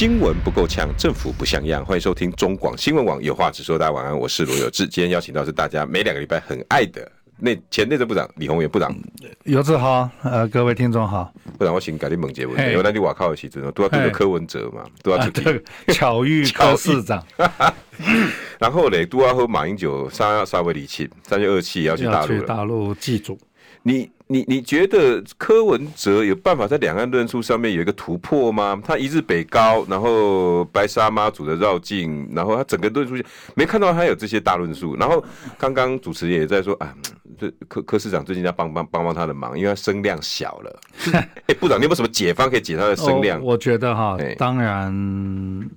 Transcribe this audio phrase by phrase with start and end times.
[0.00, 1.84] 新闻不够呛，政府不像样。
[1.84, 3.78] 欢迎收听中广新闻网有话直说。
[3.78, 4.88] 大家晚安，我是罗有志。
[4.88, 8.96] 今天邀请到是大家每两个礼拜很爱的内前内政部长李鸿源部长。
[9.44, 11.30] 有志好，呃，各位听众好。
[11.58, 17.22] 部长，我请改天猛结问题，因为那你瓦靠的时阵都要对着柯文哲嘛， 都要出去巧遇 柯市长。
[18.58, 23.38] 然后嘞，都要和马英九三三位离弃，三月二七要去大陆，去大陆祭祖。
[23.82, 28.80] 你你你觉得柯文哲有办法在两岸论述上面有一个突破吗？
[28.84, 33.16] 他一日北高，然后白沙妈祖的绕境，然后他整个论述
[33.56, 34.94] 没看到他有这些大论述。
[34.94, 35.22] 然后
[35.58, 36.94] 刚刚主持人也在说啊，
[37.36, 40.80] 这柯柯市长最近要帮帮帮帮他的忙，因为他声量小了。
[41.12, 43.40] 哎、欸，部长，你有没有什么解方可以解他的声量？
[43.40, 43.42] 哦？
[43.42, 45.68] 我觉得哈，当然，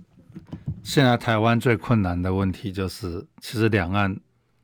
[0.84, 4.16] 现在台湾最困难的问题就是，其实两岸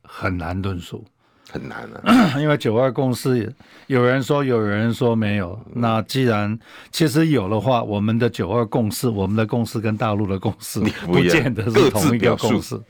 [0.04, 1.04] 很难论述。
[1.52, 3.52] 很难啊， 因为九二共识，
[3.88, 5.58] 有人说有人说没有。
[5.74, 6.58] 那既然
[6.90, 12.80] 其实有的话，我们的九二共识，我们的共识跟大陆的共识不见得是同一个共识。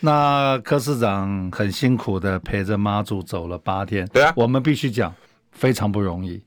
[0.00, 5.14] 那柯市长很辛苦的陪着妈祖走了八天，对啊，我们必须讲
[5.52, 6.42] 非常不容易，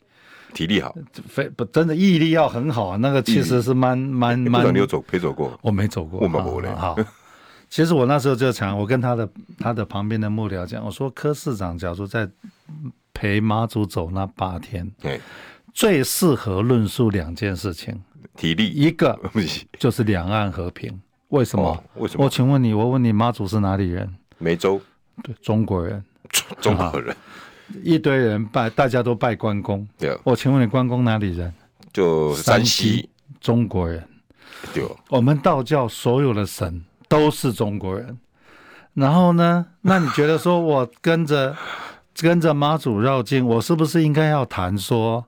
[0.53, 0.93] 体力好，
[1.27, 2.97] 非不真的毅力要很好啊。
[2.97, 5.57] 那个其实是蛮蛮蛮，你有走陪走过？
[5.61, 6.69] 我没走过，我没嘞。
[6.75, 6.95] 好。
[7.75, 12.25] 其实我那时候就想，我跟他的他的旁边的幕僚讲，我说柯市长假如在
[13.13, 15.19] 陪妈祖走那八天，对，
[15.73, 18.01] 最适合论述两件事情，
[18.37, 19.19] 体力一个
[19.77, 21.65] 就是两岸和平，为什么？
[21.65, 22.23] 哦、为什么？
[22.23, 24.09] 我请问你，我问你，妈祖是哪里人？
[24.37, 24.79] 梅州，
[25.21, 26.01] 对，中国人，
[26.61, 27.13] 中国人，
[27.83, 30.17] 一堆人拜，大家都拜关公，对。
[30.23, 31.53] 我请问你，关公哪里人？
[31.91, 33.09] 就山西，
[33.41, 34.01] 中国人，
[34.73, 34.81] 对。
[35.09, 36.81] 我们道教所有的神。
[37.07, 38.17] 都是中国人，
[38.93, 39.65] 然后呢？
[39.81, 41.55] 那你觉得说，我跟着
[42.17, 45.25] 跟着妈祖绕境，我是不是应该要谈说，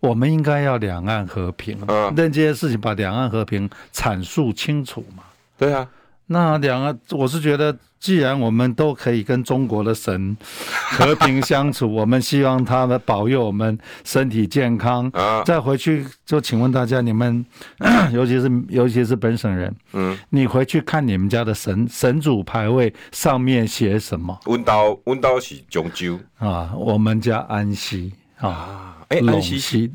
[0.00, 1.78] 我们应该要两岸和平？
[1.86, 5.22] 嗯，那这些事情把两岸和平阐述清楚嘛？
[5.58, 5.88] 对啊。
[6.30, 10.36] 那两个，我是觉得，既然我们都可以跟中国的神
[10.96, 15.08] 和平相处，我们希望他们保佑我们身体健康。
[15.14, 17.44] 啊，再回去就请问大家，你们
[18.12, 24.38] 尤其是尤其是本省人，嗯，你回去看你们家的神神主牌位上面写什么？
[24.46, 29.90] 温刀温刀是终究啊，我们家安溪啊，哎，安溪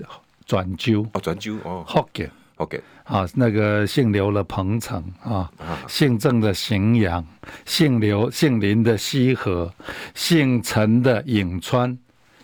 [0.45, 2.29] 转州哦，转州哦，福建。
[2.63, 5.51] OK，啊，那个姓刘的彭城啊，
[5.87, 7.25] 姓郑的荥阳，
[7.65, 9.71] 姓刘姓林的西河，
[10.15, 11.97] 姓陈的颍川，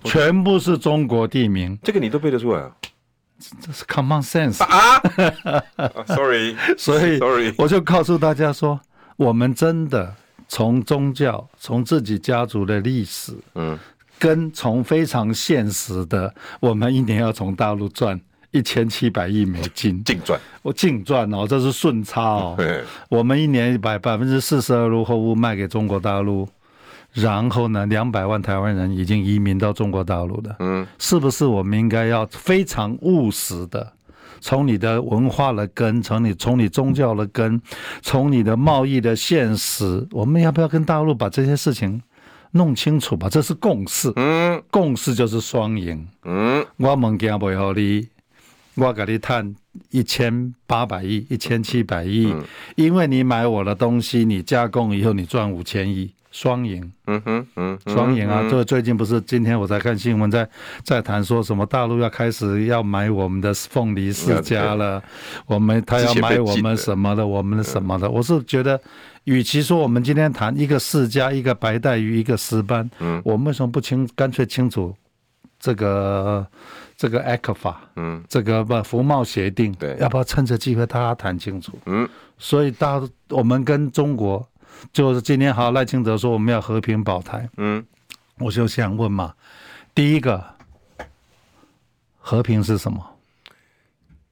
[0.03, 1.77] 全部是中国地名。
[1.81, 2.71] 这个你都背得出来啊？
[3.61, 5.01] 这是 common sense 啊
[6.05, 8.77] ？Sorry， 所以 Sorry，我就告诉大家说，
[9.15, 10.13] 我们真的
[10.49, 13.79] 从宗教，从自己家族的历史，嗯，
[14.19, 18.19] 跟从非常现实的，我们一年要从大陆赚。
[18.51, 22.57] 一千七百亿美金净赚，我净赚哦，这是顺差哦。
[23.09, 26.47] 我们一年百百分之四十二入货物卖给中国大陆，
[27.13, 30.55] 然后呢，两百万台湾人已经移民到中国大陆的。
[30.59, 33.93] 嗯，是不是我们应该要非常务实的，
[34.41, 37.61] 从你的文化的根，从你从你宗教的根，
[38.01, 42.01] 从你的贸易的现实，我们要不要跟大陆把这些事情
[42.51, 43.29] 弄清楚吧？
[43.29, 44.11] 这是共识。
[44.15, 46.07] 嗯，共识就是双赢。
[46.23, 48.07] 嗯，我物件不好你。
[48.79, 49.55] 我给你探
[49.91, 52.33] 一千八百亿、一千七百亿，
[52.75, 56.91] 因为你买我的东西，你加工以后你赚五千亿，双赢。
[57.05, 58.47] 嗯哼，嗯，双赢啊！
[58.49, 60.47] 这最近不是今天我在看新闻，在
[60.83, 65.01] 在谈说什么大陆要开始要买我们的凤梨世家了，
[65.45, 68.09] 我们他要买我们什么的，我们的什么的。
[68.09, 68.79] 我是觉得，
[69.23, 74.95] 与其说我们今天谈一个世家、一个白带鱼、一个石斑，嗯，我们为什么不清干脆清楚
[75.59, 76.45] 这个？
[76.99, 81.79] 这个 ECFA，嗯，这个不服贸协定，对，要不要趁着机会大家谈清楚？
[81.85, 82.05] 嗯，
[82.37, 84.45] 所以大我们跟中国
[84.91, 87.81] 就是今天好赖清德说我们要和平保台，嗯，
[88.37, 89.33] 我就想问嘛，
[89.95, 90.43] 第一个
[92.17, 93.01] 和平是什么？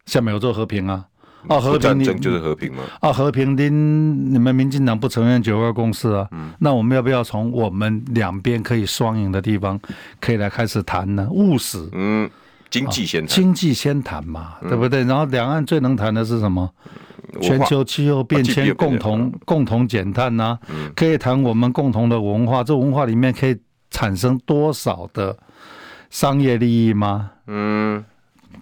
[0.05, 1.07] 下面有做和平啊？
[1.47, 2.83] 哦，和平战争就是和平吗？
[2.99, 6.27] 啊，和平您你们民进党不承认九二共识啊？
[6.31, 9.79] 嗯，那我们要不要从我们两边可以双赢的地方
[10.19, 11.29] 可以来开始谈呢？
[11.31, 12.29] 务实，嗯。
[12.69, 15.03] 经济先谈，经济先谈嘛，对不对？
[15.03, 16.69] 然后两岸最能谈的是什么？
[17.41, 20.57] 全球气候变迁共同共同减碳呐，
[20.95, 23.55] 可以谈我们共同的文化，这文化里面可以
[23.91, 25.37] 产生多少的
[26.09, 27.31] 商业利益吗？
[27.47, 28.03] 嗯，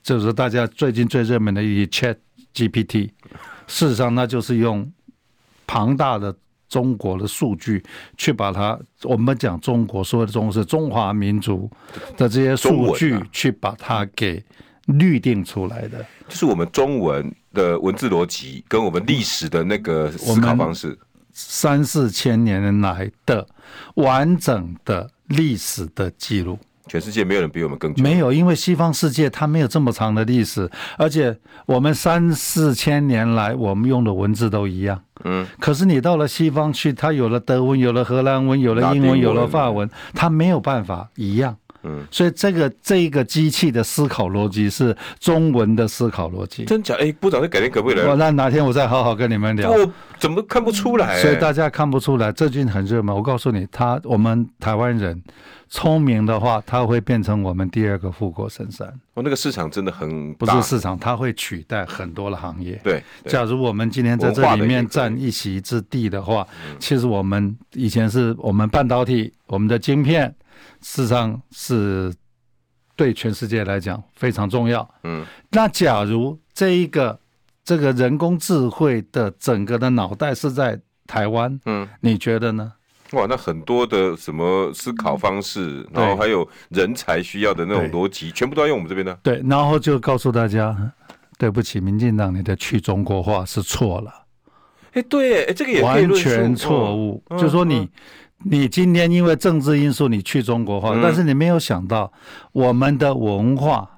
[0.01, 2.15] 就是大家最近最热门的一 Chat
[2.53, 3.11] GPT，
[3.67, 4.91] 事实上那就是用
[5.67, 6.35] 庞大的
[6.67, 7.83] 中国的数据
[8.17, 11.69] 去把它，我们讲中国说的中国是中华民族
[12.17, 14.43] 的这些数据去把它给
[14.85, 17.33] 律定出来的，就是我们中文。
[17.55, 20.99] 的文字逻辑跟我们历史的那个思考方式，
[21.31, 23.47] 三四千年来的
[23.93, 28.03] 完整的历史的记录，全世界没有人比我们更久。
[28.03, 31.35] 没有，因为西方世界它没有这么长的历史，而且
[31.65, 35.01] 我们三四千年来我们用的文字都一样。
[35.23, 41.57] 嗯，可是你到了西方去，它有了德文，有了荷兰文，有了英文，有了法文，它没有办法一样。
[41.85, 46.65] 嗯，所以这个这一个机器的思考逻辑是中文的思考逻辑。
[46.65, 46.95] 真假？
[46.95, 48.15] 哎，部长，你改天可不可以来？
[48.15, 49.69] 那哪天我再好好跟你们聊。
[49.69, 51.21] 我怎么看不出来？
[51.21, 53.15] 所以大家看不出来，最近很热门。
[53.15, 55.21] 我告诉你，他我们台湾人
[55.69, 58.91] 聪明的话，他会变成我们第二个富国神山。
[59.13, 62.81] 我那个市场真的很不是市场，它会取代很多的行业。
[62.83, 66.47] 对，假如我们今天在这里面占一席之地的话，
[66.79, 70.33] 其实我们以前是我们半导体，我们的晶片。
[70.81, 72.13] 事实上是
[72.95, 74.87] 对全世界来讲非常重要。
[75.03, 77.19] 嗯，那假如这一个
[77.63, 82.73] 这个人工智慧的整个的脑袋是在台湾，嗯，你觉得呢？
[83.11, 89.13] 哇，那很多的什么思考方式，然后还有人才需要的那种逻辑，全部都要用我们这边的。
[89.21, 90.75] 对，然后就告诉大家，
[91.37, 94.11] 对不起，民进党，你的去中国化是错了。
[94.93, 97.89] 哎，对，哎，这个也完全错误，就说你。
[98.47, 102.13] 你今天因为政治因素你去中国化，嗯、但是你没有想到
[102.51, 103.89] 我们的文化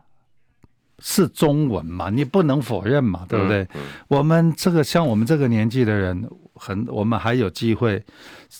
[0.99, 2.09] 是中文嘛？
[2.09, 3.67] 你不能否认嘛，对不对？
[4.07, 8.01] 我们这个像我们这个年纪的人，很我们还有机会，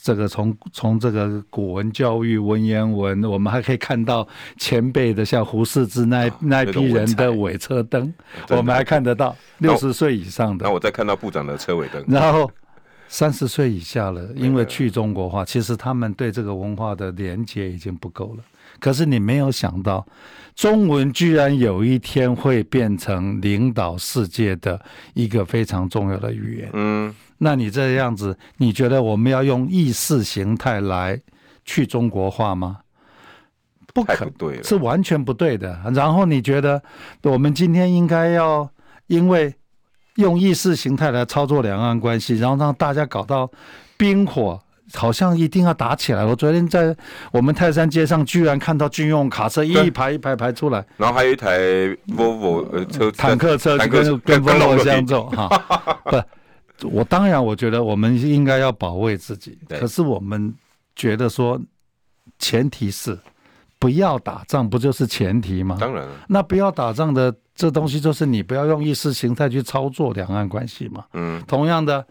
[0.04, 8.14] 这个从从这个古文教育、文言文，我们还可以看到前辈的像胡适之那、啊、那批人的尾车灯，
[8.50, 10.66] 我们还看得到六十岁以上的。
[10.66, 12.52] 那我再看到部长的车尾灯，然后。
[13.08, 18.44] 三十岁以下了，因为去中国化，其实他们对这个文化的连接已经不够了。
[18.80, 20.06] 可是你没有想到，
[20.56, 24.80] 中文居然有一天会变成领导世界的
[25.14, 26.70] 一个非常重要的语言。
[26.74, 31.20] 嗯，那你这样子，你觉得我们要用意识形态来
[31.64, 32.80] 去中国化吗？
[33.94, 35.82] 不可，不对，是完全不对的。
[35.96, 36.84] 然后你觉得
[37.24, 38.70] 我们今天应该要
[39.08, 39.56] 因为？
[40.18, 43.50] 用意识形态来操作两岸关系，然后让大家搞到
[43.98, 44.60] 冰火，
[44.94, 46.24] 好像一定要打起来。
[46.24, 46.96] 我昨天在
[47.32, 51.60] 我们泰山街上，居然看到军用卡车一排一排排出来，然后还有一台
[52.08, 55.48] Volvo 呃车坦克车跟跟 Volvo 相撞哈。
[56.80, 60.54] 不，我当然我觉得我们应该要保卫自己，可是我们
[60.96, 61.60] 觉得说，
[62.40, 63.18] 前提是
[63.80, 65.78] 不要打仗，不就是前提吗？
[65.80, 67.34] 当然了，那不要打仗的。
[67.56, 71.04] 这东西就是你不要用意识形态去操作两岸关系嘛。
[71.14, 72.06] 嗯，同样的，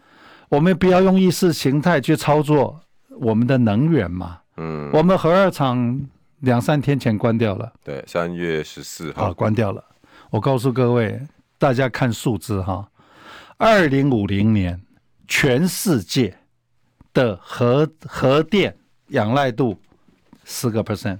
[0.49, 2.77] 我们不要用意识形态去操作
[3.11, 4.39] 我们的能源嘛。
[4.57, 6.01] 嗯，我们核二厂
[6.41, 7.71] 两三天前关掉了。
[7.81, 9.81] 对，三月十四号关掉了。
[10.29, 11.17] 我告诉各位，
[11.57, 12.85] 大家看数字哈，
[13.55, 14.77] 二零五零年
[15.29, 16.37] 全世界
[17.13, 18.75] 的核核电
[19.11, 19.79] 仰赖度
[20.43, 21.19] 十个 percent。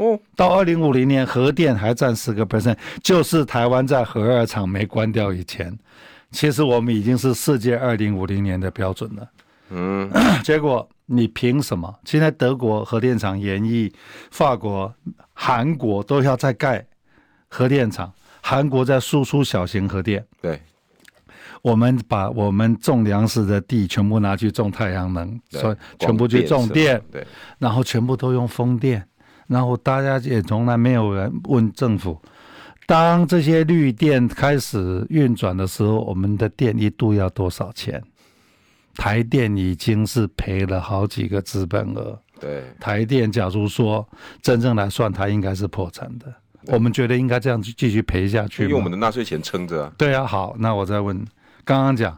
[0.00, 5.78] 哦，到二零五零年，核电还占十个 percent，就是台湾在核二厂没关掉以前，
[6.30, 9.30] 其实我们已经是世界二零五零年的标准了。
[9.68, 10.10] 嗯，
[10.42, 11.94] 结果你凭什么？
[12.06, 13.92] 现在德国核电厂延役，
[14.30, 14.90] 法国、
[15.34, 16.86] 韩国都要再盖
[17.48, 20.24] 核电厂，韩国在输出小型核电。
[20.40, 20.58] 对，
[21.60, 27.26] 我们把我们种粮食的地全部拿去种太阳能，所以全部去种电，对，
[27.58, 29.06] 然后全部都用风电。
[29.50, 32.16] 然后大家也从来没有人问政府，
[32.86, 38.00] 当这些绿电开始运转的时候，我们的电一度要多少钱？
[38.94, 42.16] 台电已经是赔了好几个资本额。
[42.38, 44.08] 对，台电假如说
[44.40, 46.32] 真正来算，它应该是破产的。
[46.66, 49.92] 我们觉得应该这样去继续赔下去，用我们的纳税钱撑着啊。
[49.98, 51.16] 对啊，好，那我再问，
[51.64, 52.16] 刚刚讲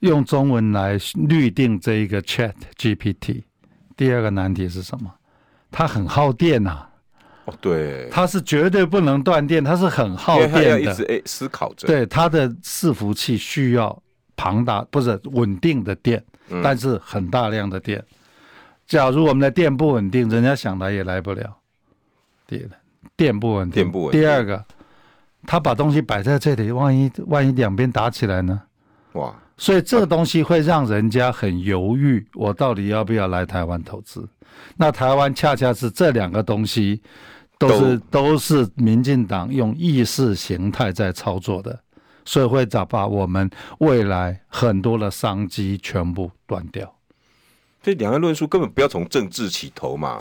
[0.00, 3.42] 用中文来律定这一个 Chat GPT，
[3.96, 5.10] 第二个难题是什么？
[5.76, 6.86] 它很耗电呐，
[7.46, 11.88] 哦，对，它是绝对不能断电，它是很耗电的，要一直诶思考着。
[11.88, 14.00] 对，它的伺服器需要
[14.36, 16.24] 庞大，不是稳定的电，
[16.62, 18.00] 但是很大量的电。
[18.86, 21.56] 假如我们的电不稳定，人家想来也来不了。
[22.46, 22.76] 对的，
[23.16, 24.20] 电不稳定，电不稳定。
[24.20, 24.64] 第二个，
[25.44, 28.62] 他把东西摆在这里，万一万一两边打起来呢？
[29.14, 29.34] 哇！
[29.56, 34.28] 所以这个东西会让人家很犹豫，我到底要不要来台湾投资？
[34.76, 37.00] 那台湾恰恰是这两个东西
[37.58, 41.78] 都是都，是民进党用意识形态在操作的，
[42.24, 46.92] 所以会找把我们未来很多的商机全部断掉。
[47.82, 50.20] 这两岸论述根本不要从政治起头嘛！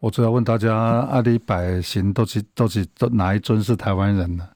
[0.00, 4.46] 我主要问大家，阿里百姓都是都是都哪一尊是台湾人呢？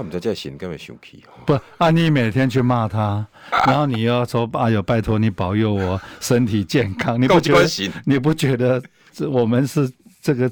[0.00, 1.22] 他们在这心干嘛生气？
[1.44, 3.26] 不，啊，你每天去骂他，
[3.66, 7.92] 然后你要说，哎呦，拜托你保佑我身体健康，你不觉得？
[8.06, 9.92] 你不觉得这我们是
[10.22, 10.50] 这个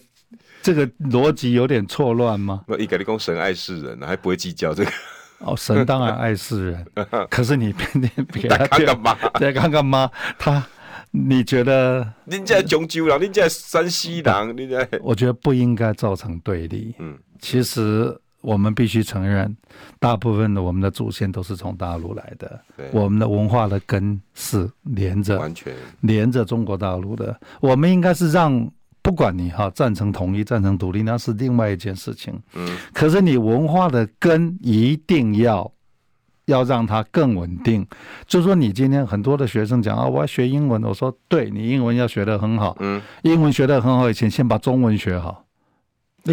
[0.60, 2.62] 这个逻辑有点错乱吗？
[2.66, 4.90] 我一个你讲神爱世人，还不会计较这个。
[5.38, 6.86] 哦，神当然爱世人，
[7.30, 9.16] 可是你偏偏给他干嘛？
[9.40, 10.10] 再看干嘛？
[10.38, 10.62] 他，
[11.10, 12.06] 你觉得？
[12.26, 14.86] 你在中州人，你在山西人，你在？
[15.00, 16.94] 我觉得不应该造成对立。
[16.98, 18.14] 嗯，其实。
[18.48, 19.54] 我们必须承认，
[19.98, 22.58] 大部分的我们的祖先都是从大陆来的，
[22.92, 27.38] 我们的文化的根是连着，完全连着中国大陆的。
[27.60, 28.66] 我们应该是让，
[29.02, 32.32] 不管你哈赞成统一、赞成独立，那是另外一件事情。
[32.54, 35.70] 嗯，可是你文化的根一定要
[36.46, 37.86] 要让它更稳定。
[38.26, 45.44] 就说你今天很多的学生讲啊，我要学英文，我说对，你英文要学得很好，嗯，英文学得很好以前，先把中文学好。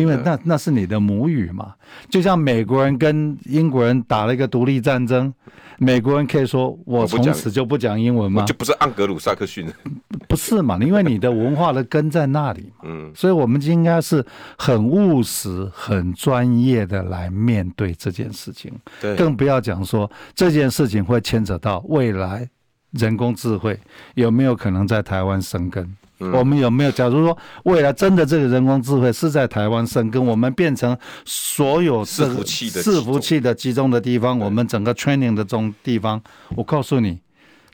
[0.01, 1.73] 因为那那是你的母语嘛，
[2.09, 5.33] 就像美国人跟英国人打了一个独立战争，
[5.77, 8.43] 美国人可以说我从此就不讲英文吗？
[8.45, 9.67] 就不是盎格鲁撒克逊？
[10.27, 10.77] 不是嘛？
[10.81, 12.83] 因为你的文化的根在那里嘛。
[12.83, 14.25] 嗯，所以我们就应该是
[14.57, 18.71] 很务实、很专业的来面对这件事情。
[19.01, 22.49] 对，更不要讲说这件事情会牵扯到未来
[22.91, 23.79] 人工智慧
[24.15, 25.95] 有没有可能在台湾生根。
[26.19, 26.91] 嗯、我们有没有？
[26.91, 36.21] 假如说未来真的这个人工智慧是在台湾生根，我们变成所有伺服器的伺服器的集中的地方，我们整个 training 的这种地方，
[36.55, 37.19] 我告诉你，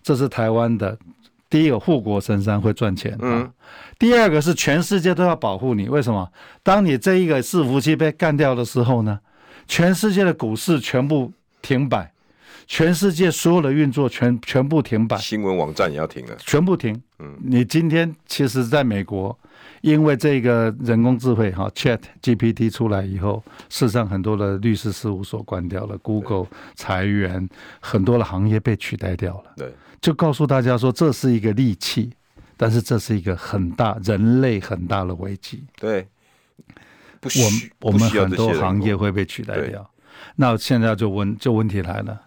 [0.01, 0.98] 这是台湾的
[1.50, 3.17] 第一个护国神山会赚钱。
[3.21, 3.51] 嗯，
[4.00, 6.27] 第二个是全世界都要保护你，为什么？
[6.63, 9.19] 当你这一个伺服器被干掉的时候呢，
[9.67, 11.31] 全世界的股市全部
[11.62, 12.12] 停摆。
[12.71, 16.99] 全世界所有的运作全全部停摆，新闻网站也要停了，全部停。
[17.19, 19.37] 嗯，你今天其实在美国，
[19.81, 27.49] 因为这个人工智慧哈，Chat GPT 出来以后，事实上很多的律师事务所关掉了，Google 裁员，
[27.81, 29.51] 很多的行业被取代掉了。
[29.57, 32.13] 对，就告诉大家说，这是一个利器，
[32.55, 35.65] 但是这是一个很大人类很大的危机。
[35.75, 36.07] 对，
[37.19, 39.91] 不需我们我们很多行业会被取代掉。
[40.37, 42.17] 那现在就问就问题来了。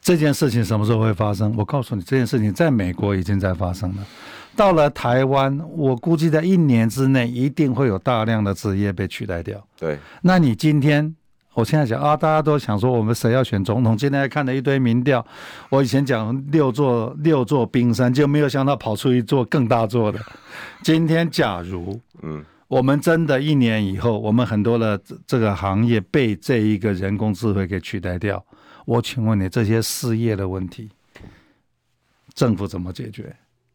[0.00, 1.54] 这件事情什么时候会发生？
[1.56, 4.06] 我告诉你，这件事情在美国已经在发生了。
[4.54, 9.62] 到了台湾，我估计在一年之内一定会有大量的职业被取代掉。
[9.78, 11.14] 对，那你今天，
[11.54, 13.96] 我现在讲啊，大家都想说我们谁要选总统？
[13.96, 15.24] 今天还看了一堆民调。
[15.70, 20.18] 我以前讲六座六座冰山，就没有想到跑出一座更大座的。
[20.82, 28.44] 今天假如，嗯，我们真的一年以后，我们很多的这个行业被这一个人工智慧给取代掉。
[28.84, 30.90] 我请问你，这些失业的问题，
[32.34, 33.34] 政府怎么解决？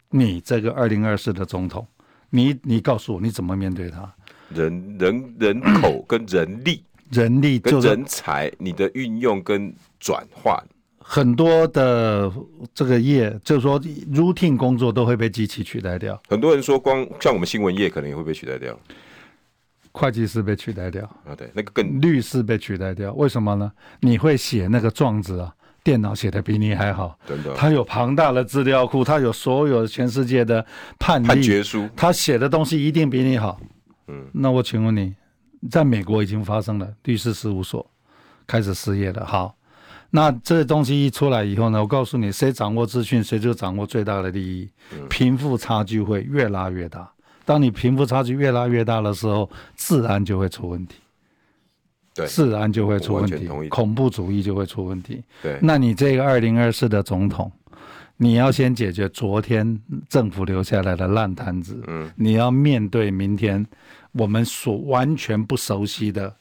[0.10, 1.86] 你这个二零二四的总统，
[2.30, 4.14] 你你告诉我，你怎么面对他？
[4.50, 10.58] 人人人口 跟人力，人力跟人才，你的运用跟转换，
[11.00, 12.32] 很多的
[12.74, 16.22] 这个业，就是说 routine 工作都会被机器取代掉。
[16.30, 18.78] 很多人说，光像我们新闻业，可能也会被取代掉。
[19.98, 23.72] 会计师被取代掉啊，对，那个更律师被取代掉，为什么呢？
[24.02, 25.52] 你会写那个状子啊，
[25.84, 27.56] 电脑写的比你还好，真的。
[27.56, 30.64] 他有庞大的资料库，他有所有全世界的
[31.00, 33.60] 判、判决书，他写的东西一定比你好。
[34.08, 35.16] 嗯，那我请问你，
[35.72, 37.86] 在美国已经发生了，律师事务所
[38.46, 39.26] 开始失业了。
[39.26, 39.58] 好，
[40.12, 44.70] 那这东西一出来以后呢，我告诉你，谁掌握资讯，谁就掌握最大的利益，
[45.10, 47.12] 贫富差距会越拉越大。
[47.48, 50.98] 当你贫富差距越拉越大的时候，治安就会出问题。
[52.14, 55.24] 对，治安就会出问题，恐怖主义就会出问题。
[55.42, 57.50] 对，那你这个二零二四的总统，
[58.18, 61.82] 你要先解决昨天政府留下来的烂摊子。
[61.88, 63.66] 嗯，你要面对明天
[64.12, 66.36] 我们所完全不熟悉的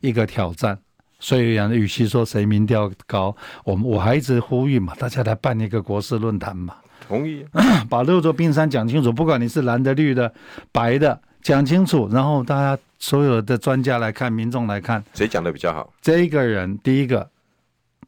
[0.00, 0.78] 一个挑战。
[1.18, 6.76] 所以，与其说谁民调高，我们我还一直呼吁嘛，大家来办一个国事论坛嘛。
[7.12, 7.44] 同意，
[7.90, 10.32] 把六座冰山讲清楚，不管你是蓝的、绿的、
[10.72, 15.92] 白的，讲清楚，然后大家所有的专家来看，民众来看，谁讲的比较好？
[16.00, 17.28] 这一个人，第一个，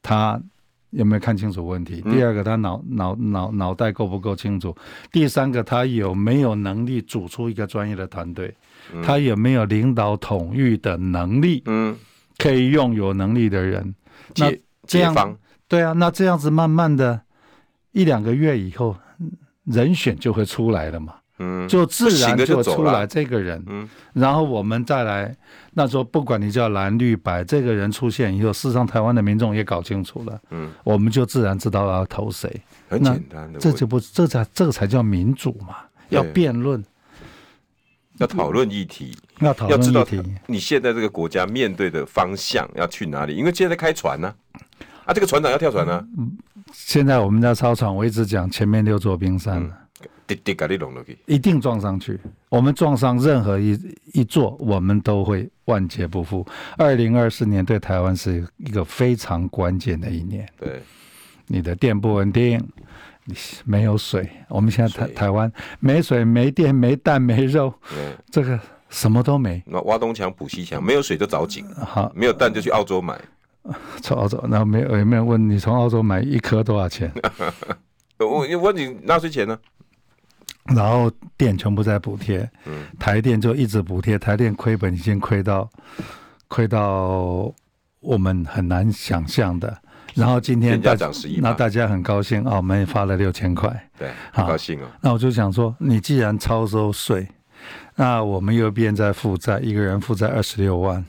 [0.03, 0.41] 他
[0.89, 2.01] 有没有看清楚问题？
[2.01, 4.75] 第二个，他脑脑脑脑袋够不够清楚？
[5.13, 8.55] 第三个，他有没有能力组出一个专业的团队？
[9.03, 11.63] 他有没有领导统御的能力？
[11.67, 11.95] 嗯，
[12.39, 13.95] 可以用有能力的人。
[14.37, 14.51] 那
[14.87, 15.37] 这样
[15.69, 17.21] 对啊，那这样子慢慢的，
[17.95, 18.95] 一两个月以后，
[19.65, 21.15] 人选就会出来了嘛。
[21.39, 23.61] 嗯，就自然就出来这个人。
[23.67, 25.35] 嗯，然后我们再来，
[25.73, 30.41] 那时候不管你叫蓝绿白，这个人出现以后，事实上台湾的民众也搞清楚了。
[30.51, 32.49] 嗯，我们就自然知道要投谁。
[32.89, 35.77] 很简单的，这就不这才这个才叫民主嘛，
[36.11, 36.85] 要辩论。
[38.19, 40.23] 要讨论议题，要讨论议题。
[40.47, 43.35] 你现在这个国家面对的方向要去哪里？
[43.35, 44.33] 因为现在在开船呢，
[45.05, 46.07] 啊，这个船长要跳船呢。
[46.75, 49.67] 现在我们在操场，我一直讲前面六座冰山，
[51.27, 52.21] 一定撞上去。
[52.49, 53.79] 我们撞上任何一
[54.13, 56.47] 一座，我们都会万劫不复。
[56.77, 60.49] 二零二四年对台湾是一个非常关键的一年。
[60.59, 60.83] 对，
[61.47, 62.61] 你的电不稳定。
[63.65, 65.51] 没有水，我们现在台台湾
[65.81, 67.73] 没水、没电、没蛋、没肉，
[68.31, 69.63] 这个什么都没。
[69.65, 73.19] 那挖东墙补西墙，没有水就找井，好，没有蛋就去澳洲买。
[74.03, 77.13] 从澳洲，然后没有有没有问你从澳洲买一颗多少钱？
[78.19, 79.59] 我问你纳税钱呢？
[80.75, 82.49] 然后电全部在补贴，
[82.99, 85.69] 台电就一直补贴，台电亏本已经亏到
[86.49, 87.53] 亏到
[88.01, 89.77] 我们很难想象的。
[90.15, 90.95] 然后今天大
[91.41, 94.87] 那大家很高兴啊，我们也发了六千块，对，很高兴哦。
[95.01, 97.27] 那我就想说，你既然超收税，
[97.97, 101.05] 那我们又变在负债，一个人负债二十六万，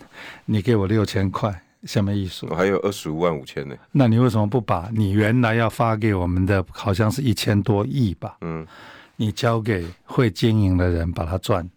[0.46, 2.46] 你给我六千块，什么意思？
[2.50, 3.76] 我还有二十五万五千呢。
[3.92, 8.38] 那你为什么不把你原来要发给我们的，好像是一千多亿吧？
[8.42, 8.66] 嗯，
[9.16, 11.70] 你交给会经营的人，把它赚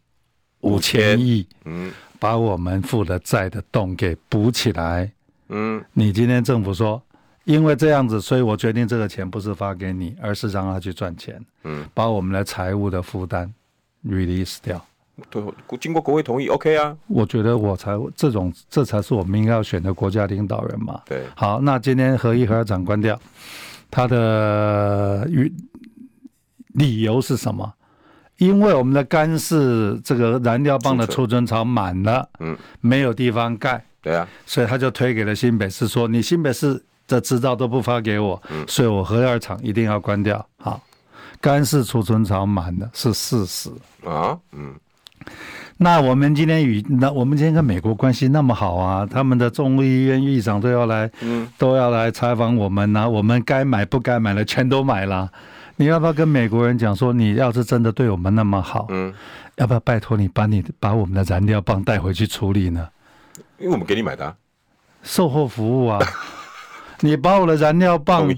[0.60, 5.10] 五千亿，嗯，把我们负的债的洞给补起来。
[5.48, 7.02] 嗯，你今天政府说。
[7.44, 13.50] 因为这样子，所以我决定这个钱不是发给你，而是让他去赚钱，嗯，把我们的财务的负担
[14.06, 14.84] release 掉。
[15.30, 15.42] 对，
[15.80, 16.96] 经过国会同意，OK 啊。
[17.06, 21.00] 我觉得我才这种，这才是我们应该要选的国家领导人嘛。
[21.06, 21.22] 对。
[21.34, 23.18] 好，那今天合一核二厂关掉，
[23.90, 25.28] 他的
[26.74, 27.72] 理由是什么？
[28.38, 33.84] 因为我们的干式这个燃料棒的储存槽满了，嗯，没有地方盖。
[34.00, 34.28] 对啊。
[34.46, 36.82] 所以他就推给了新北市，说你新北市。
[37.08, 40.46] 的执照都不发给我，嗯所以我核二厂一定要关掉。
[40.58, 40.78] 好，
[41.40, 43.70] 干式储存槽满的是事实
[44.04, 44.38] 啊。
[44.52, 44.74] 嗯，
[45.78, 53.08] 那我们今天与那我们今天跟美国关系那么好啊，他们的众议院议长都要来，嗯，都要来采访我们呐。
[53.08, 55.30] 我们该买不该买的全都买了。
[55.76, 59.14] 你要不要跟美国人讲说，你要是真的对我们那么好，嗯，
[59.56, 62.88] 要不要拜托你把你把我们的燃料棒带回去处理呢？
[63.58, 64.34] 因为我们给你买的啊，
[65.04, 66.00] 售后服务啊。
[67.00, 68.28] 你把我的燃料棒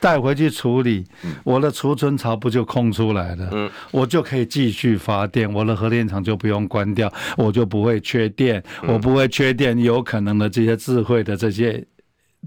[0.00, 1.04] 带回去处理，
[1.44, 3.48] 我的储存槽不就空出来了？
[3.52, 11.84] 嗯我就可以继续发电，我的核电厂就不用关掉，我就不会缺电，我不会缺电，有可能的这些智慧的这些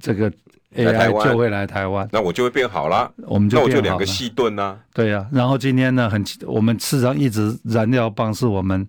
[0.01, 0.31] 这个
[0.75, 3.11] AI 就会来台湾，那我就会变好了。
[3.27, 4.79] 我们就那我就两个细盾呢？
[4.91, 5.27] 对呀。
[5.31, 8.87] 然后今天呢，很我们市场一直燃料棒是我们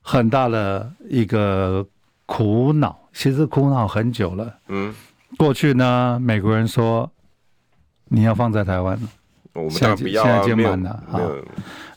[0.00, 1.86] 很大的一个
[2.24, 4.54] 苦恼，其实苦恼很久了。
[4.68, 4.94] 嗯。
[5.36, 7.10] 过去呢，美国人说
[8.12, 8.98] 你要放在台湾，
[9.54, 10.76] 我们当然不要啊，没有。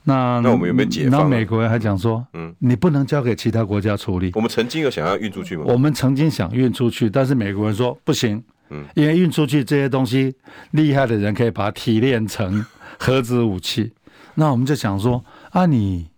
[0.06, 1.22] 那那我们有没有解放？
[1.22, 4.32] 那美国人还讲说，嗯，你不能交给其他国家处理。
[4.36, 5.64] 我们曾经有想要运出去吗？
[5.68, 10.36] 我们曾经想运出去，但是美国人说不行，嗯，因为运出去这些东西，
[10.72, 12.66] 厉害的人可以把它提炼成
[13.00, 13.92] 核子武器。
[14.36, 16.10] 那我们就想说，啊，你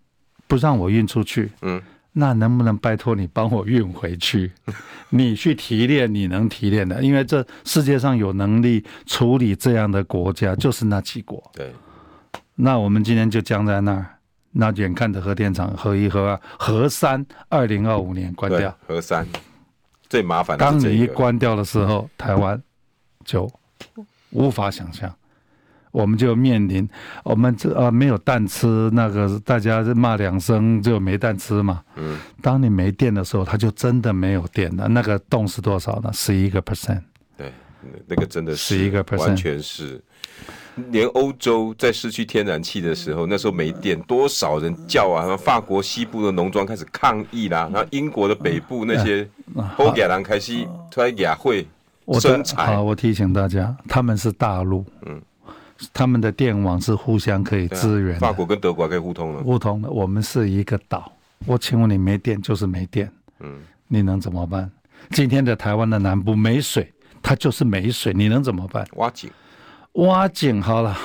[0.48, 1.82] 不让我运出去，嗯。
[2.18, 4.52] 那能不能拜托你帮我运回去？
[5.12, 11.44] 你去提炼，你能提炼的，因为这世界上有能力处理这样的国家就是那几国。
[11.54, 11.74] 对，
[12.56, 14.06] 那我们今天就僵在那儿。
[14.58, 18.74] 那眼看着核电厂核一、核二、核三，二零二五年关掉。
[18.88, 19.28] 核三
[20.08, 20.64] 最麻烦的。
[20.64, 22.62] 当你一关掉的时候，台湾
[23.26, 23.52] 就
[24.30, 25.14] 无法想象。
[25.96, 26.88] 我们就面临，
[27.24, 31.82] 我们这呃没有蛋吃，那个大家骂两声就没蛋吃嘛。
[31.96, 32.20] 嗯。
[32.42, 34.90] 当你没电的时候，它就真的没有电了。
[34.90, 36.12] 那个洞是多少呢？
[36.12, 37.02] 十一个 percent。
[37.38, 37.50] 对，
[38.08, 40.04] 那个真的是十一个 percent，完全是。
[40.90, 45.22] 连欧洲在失去天然气的时候，那时候没电，多少人叫啊！
[45.22, 49.26] 然后法国西部的农庄开始抗议啦，然后英国的北部那些
[49.78, 51.66] 欧亚兰开始出来亚会
[52.20, 52.76] 生产。
[52.76, 54.84] 好，我提醒大家，他们是大陆。
[55.06, 55.22] 嗯。
[55.94, 59.44] 他们的电网是互相可以支援的，法国跟德国可以互通了。
[59.44, 61.12] 互通的，我们是一个岛。
[61.46, 64.72] 我请问你，没电就是没电，嗯，你能怎么办？
[65.12, 68.88] 今天的台湾的南部没水，它就是没水，你能怎么办？
[68.94, 69.30] 挖井，
[69.94, 70.98] 挖井好了，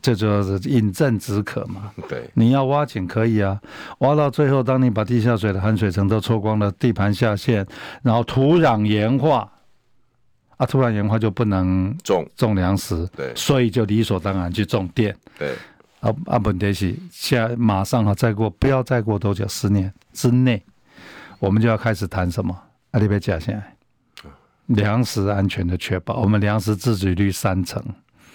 [0.00, 1.90] 这就是饮鸩止渴嘛。
[2.08, 3.58] 对，你要挖井可以啊，
[4.00, 7.66] 挖到最后，当你把地下水的含水层都抽光了，地盘下陷，
[8.02, 9.50] 然后土壤盐化，
[10.58, 12.28] 啊，突然盐化就不能种。
[12.36, 15.54] 种粮食，对，所以就理所当然去种电，对。
[16.00, 20.62] 啊啊，本迭西现在马上哈，再过不要再过多久，十年之内，
[21.40, 22.56] 我们就要开始谈什么？
[22.92, 24.30] 阿里贝加现在
[24.66, 27.82] 粮食安全的确保，我们粮食自给率三成，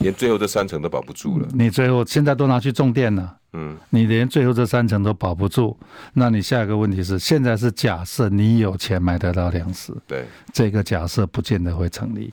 [0.04, 1.48] 连最后这三层都保不住了。
[1.54, 5.76] 你最后现在都拿去种电了，嗯，你连最后这三层都保不住，
[6.14, 12.32] 那你下一个问题是，现在是假设你有钱买得到粮食，对，这个假设不见得会成立。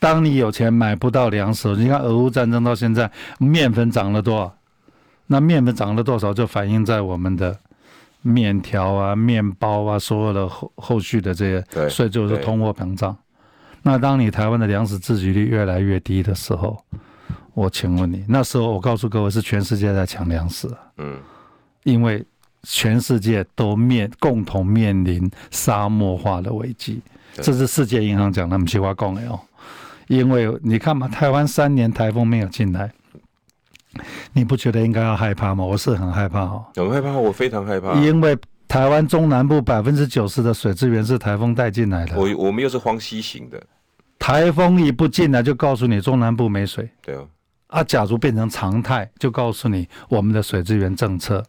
[0.00, 4.54] 当你有钱买不到粮食，你看俄乌战争到现在，面粉涨了多少？
[5.26, 7.58] 那面粉涨了多少，就反映在我们的
[8.22, 13.16] 面条啊、面包啊，所有的后后续的这些，所以就是通货膨胀。
[13.82, 16.82] 那当你台湾的粮食自给率越来越低的时候，
[17.54, 21.16] 我请问你，那时候我告诉各位，是全世界在抢粮食，嗯，
[21.84, 22.24] 因为
[22.64, 27.00] 全世界都面共同面临沙漠化的危机，
[27.34, 29.40] 这是世界银行讲的，不是我讲的哦。
[30.08, 32.90] 因为你看嘛，台湾三年台风没有进来，
[34.32, 35.64] 你不觉得应该要害怕吗？
[35.64, 37.92] 我是很害怕哦，很害怕，我非常害怕。
[37.94, 38.36] 因为
[38.68, 43.60] 台湾中南部百分之九十的水资源是台风带进来的，我我们又是荒溪型的，
[44.18, 46.88] 台风一不进来就告诉你中南部没水。
[47.02, 47.26] 对哦，
[47.68, 51.42] 啊，假如变成常态，就告诉你我们的水资源政策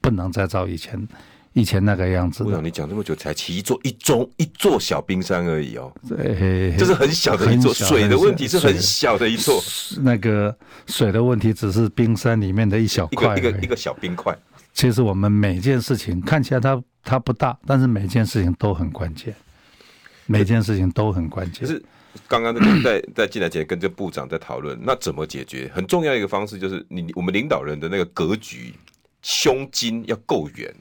[0.00, 1.08] 不能再照以前。
[1.52, 9.60] 以前那个样子，部长，你讲这么久才起一座一中一座小冰山而已哦，对，这是很小的一座，水的问题是很小的一座，
[10.00, 10.56] 那个
[10.86, 14.32] 水的问题只是冰山里面的一小块，一个一个小冰块。
[14.72, 19.34] 其实我们每件事情看起来它它不大，但是每件事情都很关键，
[20.26, 21.66] 每件事情都很关键。
[21.66, 21.82] 是
[22.26, 25.70] 刚刚在在进来前跟这部长在讨论，那怎么解决？
[25.74, 28.74] 很重要一个方式就是你我们领导人的那个格局
[29.22, 30.74] 胸襟要够远。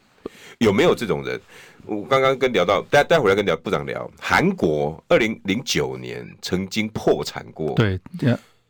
[0.60, 1.39] 有没有这种人？
[1.86, 4.12] 我刚刚跟聊到，待待会儿来跟聊部长聊。
[4.19, 7.73] 韩国二零零九年曾经破产过。
[7.75, 7.97] 对，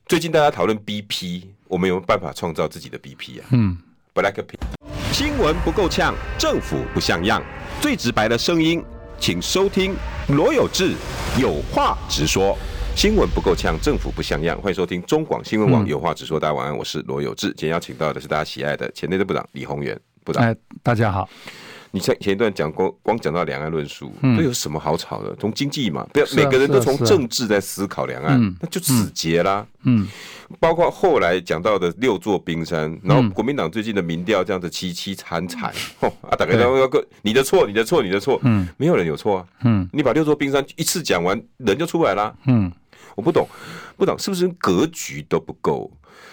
[0.06, 3.48] 最近大家讨论 BP，我们有没有办法创造自己的 BP 啊？
[3.50, 3.76] 嗯
[4.14, 4.79] ，Blackpink。
[5.20, 7.44] 新闻不够呛，政府不像样，
[7.82, 8.82] 最直白的声音，
[9.20, 9.94] 请收听
[10.30, 10.94] 罗有志
[11.38, 12.58] 有话直说。
[12.96, 16.40] 新闻不够呛，政府不像样，欢迎收听中广新闻网有话直说。
[16.40, 17.48] 大家晚安，我是罗有志。
[17.48, 20.42] 今天邀请到的是大家喜爱的前内政部长李鸿源部长。
[20.42, 21.28] 哎，大家好。
[21.92, 25.36] 你前前一段讲光光讲到两岸论述，这有什么好吵的？
[25.40, 29.66] 从经济嘛，不要每个人都从政治在思考两岸，那就死结啦。
[29.84, 30.08] 嗯，
[30.60, 42.36] 包括后来讲到的六座冰山，然后国民党最近的民调这样子凄凄惨惨， 啊，大概都要个你的错，你的错，你的错，嗯，没有人有错啊，嗯，你把六座冰山一次讲完，人就出来啦。
[42.46, 42.72] 嗯，
[43.16, 43.48] 我不懂，
[43.98, 45.92] 不懂是不是格局都不够，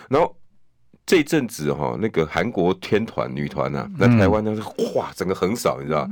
[0.08, 0.36] 然后。
[1.06, 4.52] 这一阵子哈，那个韩国天团女团呐，那台湾呢，
[4.96, 6.08] 哇，整个横扫，你知道？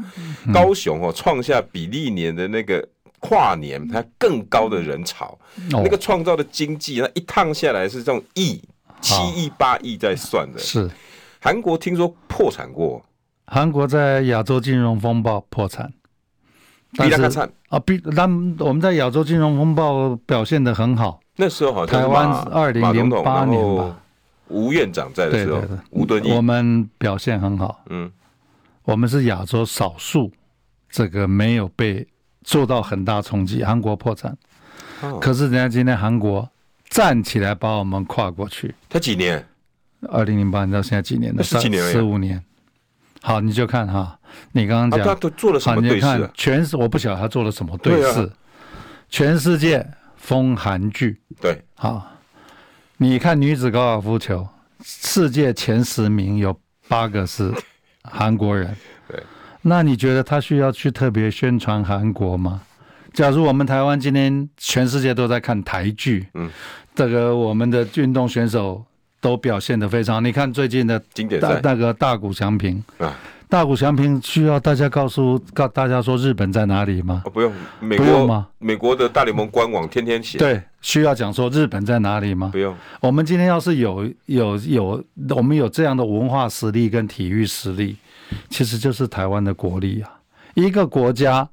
[0.52, 2.86] 高雄哦，创下比历年的那个
[3.18, 5.36] 跨年它更高的人潮，
[5.70, 8.62] 那个创造的经济，那一趟下来是这种亿、
[9.00, 10.60] 七亿、八亿在算的。
[10.60, 10.88] 是，
[11.40, 13.04] 韩国听说破产过，
[13.46, 15.92] 韩国在亚洲金融风暴破产，
[16.92, 17.50] 比他惨。
[17.68, 17.80] 啊！
[17.80, 18.30] 比但
[18.60, 24.00] 我们在亚洲金融风暴表现的很好，那时候好像台湾二零零八年吧。
[24.48, 27.82] 吴院长在的时候，吴敦义，我们表现很好。
[27.88, 28.10] 嗯，
[28.82, 30.30] 我们是亚洲少数，
[30.90, 32.06] 这个没有被
[32.44, 33.64] 受到很大冲击。
[33.64, 34.36] 韩国破产，
[35.20, 36.48] 可是人家今天韩国
[36.88, 38.74] 站起来把我们跨过去。
[38.88, 39.44] 他几年？
[40.08, 41.42] 二零零八年到现在几年了？
[41.42, 42.42] 十几年，十五年。
[43.22, 44.18] 好，你就看哈，
[44.52, 46.30] 你刚刚讲他都做了什么对事？
[46.34, 48.30] 全是我不晓得他做了什么对事。
[49.08, 52.10] 全世界封韩剧，对，好。
[52.96, 54.46] 你看女子高尔夫球，
[54.84, 57.52] 世界前十名有八个是
[58.02, 58.74] 韩国人。
[59.08, 59.20] 对，
[59.62, 62.62] 那你觉得他需要去特别宣传韩国吗？
[63.12, 66.48] 假如我们台湾今天全世界都在看台剧，嗯，
[66.94, 68.84] 这个我们的运动选手
[69.20, 70.20] 都表现的非常好。
[70.20, 73.16] 你看最近的经典大那个大谷翔平啊。
[73.46, 77.22] 大谷翔平需要大家告诉告大家说日本在哪里吗？
[77.24, 78.48] 哦，不用，美国用吗？
[78.58, 80.38] 美国的大联盟官网天天写。
[80.38, 82.50] 对，需要讲说日本在哪里吗？
[82.52, 82.76] 不用。
[83.00, 87.96] 我们今天要是有有有，我们有这样的文化实力跟体育实力，
[88.50, 90.20] 其实就是台湾的国力啊。
[90.52, 91.48] 一个国家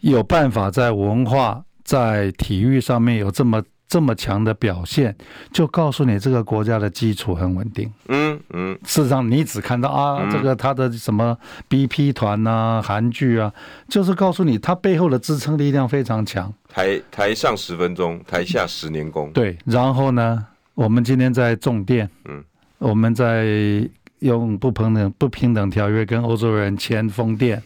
[0.00, 5.14] 有办法在文化在体育上面有这么这么强的表现，
[5.52, 7.92] 就告诉你这个国家的基础很稳定。
[8.08, 11.36] 嗯嗯，事实上你只看到啊，嗯、这个他的什么
[11.68, 13.52] BP 团啊、韩剧啊，
[13.88, 16.52] 就是告诉你他背后的支撑力量非常强。
[16.68, 19.30] 台台上十分钟，台下十年功。
[19.32, 20.44] 对，然后呢，
[20.74, 22.42] 我们今天在重电，嗯，
[22.78, 27.62] 我们在用不平等不平等条约跟欧洲人签风电，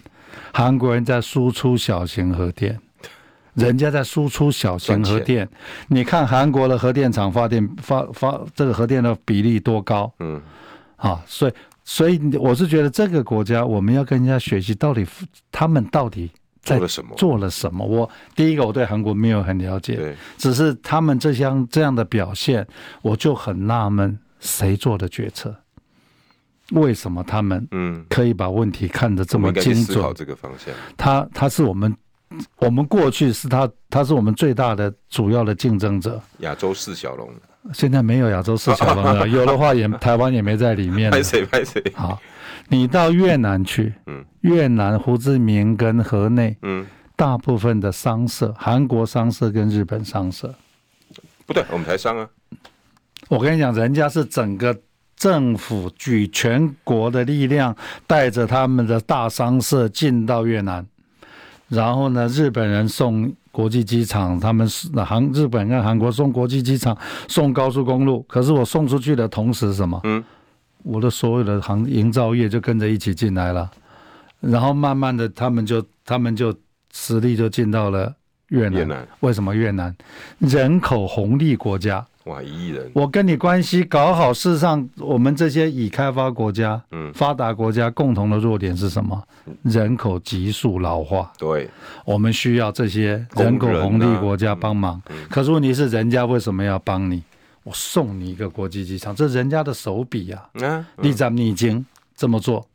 [0.53, 2.79] 韩国人在输出小型核电。
[3.55, 5.49] 人家在输出小型核电，
[5.89, 10.13] 你看韩国的核电厂发电发发这个核电的比例多高？
[10.21, 10.41] 嗯，
[10.97, 11.53] 啊，所以
[11.85, 15.05] 所以我是觉得这个国家我们要跟人家学习，到底
[15.51, 16.31] 他们到底
[16.63, 17.15] 在做了什么？
[17.17, 17.85] 做了什么？
[17.85, 22.67] 我第一个我对韩国没有很了解，只是他们这项这样的表现，
[23.03, 25.55] 我就很纳闷，谁做的决策？
[26.71, 30.15] 为什么他们嗯可以把问题看得这么精准？
[30.15, 31.93] 这个方向，他他是我们。
[32.57, 36.21] 我们过去是他，他是我们最大的主要的竞争者。
[36.39, 37.29] 亚洲四小龙，
[37.73, 41.11] 现在没有亚洲四小龙了， 有的话也台湾也没在里面。
[41.11, 41.83] 拍谁拍谁？
[41.95, 42.21] 好，
[42.69, 50.55] 你到越南去，嗯，越南胡志明跟河内，嗯，大部分的商社，韩国商社跟日本商社，
[51.47, 52.29] 不对，我们台商啊。
[53.29, 54.77] 我跟你讲，人家是整个
[55.17, 60.87] 政府举全国的力量，带着他们的大商社进到越南。
[61.71, 66.95] 然后呢，日本人送国际机场，他们是韩日本跟韩国送国际机场，
[67.29, 68.23] 送高速公路。
[68.29, 70.01] 可是我送出去的同时，什么？
[70.05, 70.23] 嗯，
[70.83, 73.71] 我的所有的航营造业就跟着一起进来了。
[74.41, 76.53] 然后慢慢的，他们就他们就
[76.93, 78.13] 实力就进到了
[78.49, 78.73] 越南。
[78.73, 79.95] 越南为什么越南？
[80.41, 82.05] 人口红利国家。
[82.25, 82.91] 哇，一亿人！
[82.95, 89.23] 我跟你关系搞好，事实上，我们这些已开发国家、嗯，发达国家共同的弱点是什么？
[89.63, 91.33] 人口急速老化。
[91.39, 91.69] 对，
[92.05, 95.01] 我们需要这些人口红利国家帮忙。
[95.31, 97.23] 可是问题是，人家为什么要帮你？
[97.63, 100.43] 我送你一个国际机场，这是人家的手笔呀。
[100.55, 102.67] 嗯，你怎么你已经这么做？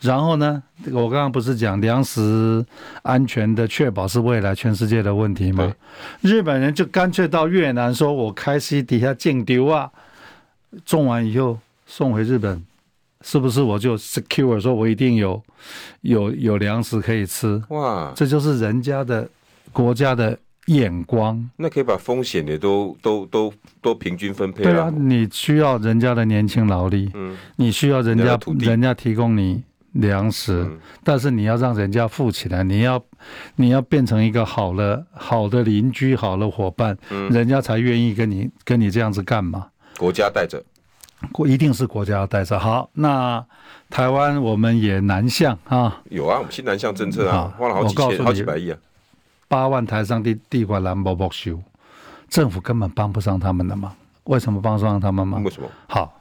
[0.00, 2.64] 然后呢，我刚刚不是讲粮食
[3.02, 5.74] 安全的确保是未来全世界的问题吗？
[6.20, 9.90] 日本人就干脆到越南说：“我开西底下进丢啊，
[10.84, 12.64] 种完以后送回日本，
[13.22, 15.42] 是不是我就 secure 说我一定有
[16.02, 19.28] 有有粮食可以吃？”哇，这就是人家的
[19.72, 21.50] 国家的眼光。
[21.56, 24.62] 那可以把风险也都都都都平均分配。
[24.62, 29.60] 对啊，你需要人家的年轻劳力，嗯，你需要人家人家提供你。
[29.92, 30.70] 粮食，
[31.02, 33.02] 但是你要让人家富起来，你要
[33.56, 36.96] 你要变成一个好的好的邻居，好的伙伴，
[37.30, 39.68] 人家才愿意跟你跟你这样子干嘛？
[39.96, 40.62] 国家带着，
[41.32, 42.58] 国一定是国家要带着。
[42.58, 43.44] 好，那
[43.88, 48.78] 台湾我们也南向啊，有啊，我们新南向政策啊，花了好几千好几百亿啊，
[49.48, 51.58] 八万台上地地块蓝宝宝修，
[52.28, 53.92] 政府根本帮不上他们的忙，
[54.24, 55.42] 为什么帮不上他们忙？
[55.42, 55.68] 为什么？
[55.88, 56.20] 好，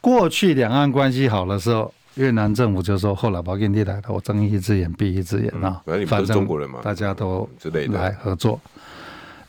[0.00, 1.92] 过去两岸关系好的时候。
[2.14, 5.82] 越南政府就说：“后来把给你来的，我睁一只眼闭一只眼啊！
[6.06, 6.46] 反正
[6.82, 8.60] 大家都之类的来合作。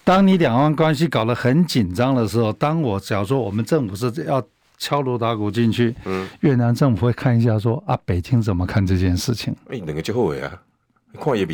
[0.04, 4.41] 当你两岸关系搞得很紧张的时候，当我假如说我们政府是要
[4.78, 5.95] 敲锣打鼓进去，
[6.41, 9.56] 越南政府会看一下说啊，北京怎么看这件事情？
[9.69, 10.62] 哎，哪个就后悔啊？”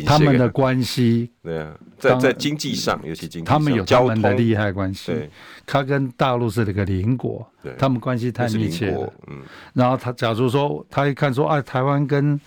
[0.06, 5.12] 他们的关系，对啊，在在经济上，尤其经济，他们有他们的利害关系。
[5.12, 5.30] 对，
[5.66, 9.12] 他跟大陆是那个邻国，对，他们关系太密切了。
[9.26, 9.38] 嗯，
[9.74, 12.40] 然后他假如说他一看说，哎，台湾跟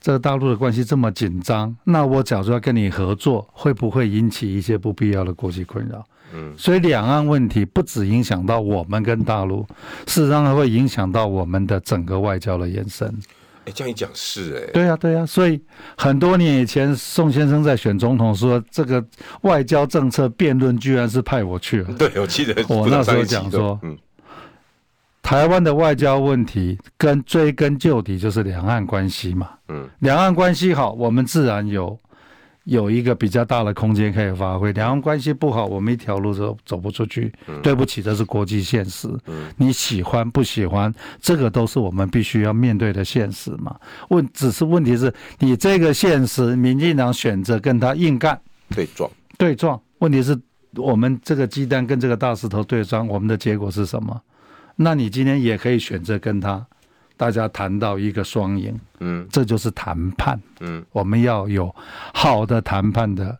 [0.00, 6.04] 这个大陆的关系这么紧张，那我假如要跟你合作，会不会引起一些不必要的国际困扰？
[6.32, 9.66] 嗯，所以两岸问题不只影响到我们跟大陆，
[10.06, 13.12] 事实上还会影响到我们的整个外交的延伸。
[13.64, 15.60] 哎，这样一讲是哎，对呀对呀，所以
[15.96, 19.04] 很多年以前，宋先生在选总统说，这个
[19.42, 21.92] 外交政策辩论居然是派我去了。
[21.98, 23.96] 对，我记得我那时候讲说，嗯，
[25.22, 31.98] 台湾的外交问题跟追根究底就是两岸关系嘛，嗯，两岸关系好，我们自然有。
[32.64, 34.72] 有一个比较大的空间可以发挥。
[34.72, 37.32] 两岸关系不好，我们一条路走走不出去。
[37.62, 39.08] 对不起，这是国际现实。
[39.56, 43.76] 你喜欢不喜欢，这个都是我们必须要面对的现实嘛。
[44.08, 48.40] 问，只是问题是你这个现实，民进党选择跟他硬干，
[48.74, 49.80] 对撞，对撞。
[49.98, 50.38] 问题是
[50.76, 54.20] 我们这个鸡蛋跟这个大石头对撞，我们的结果是什么？
[54.76, 56.66] 那你今天也可以选择跟他。
[57.16, 61.74] 大家谈到一个双赢，嗯，这就是谈判，嗯，我们要有
[62.12, 63.38] 好的谈判的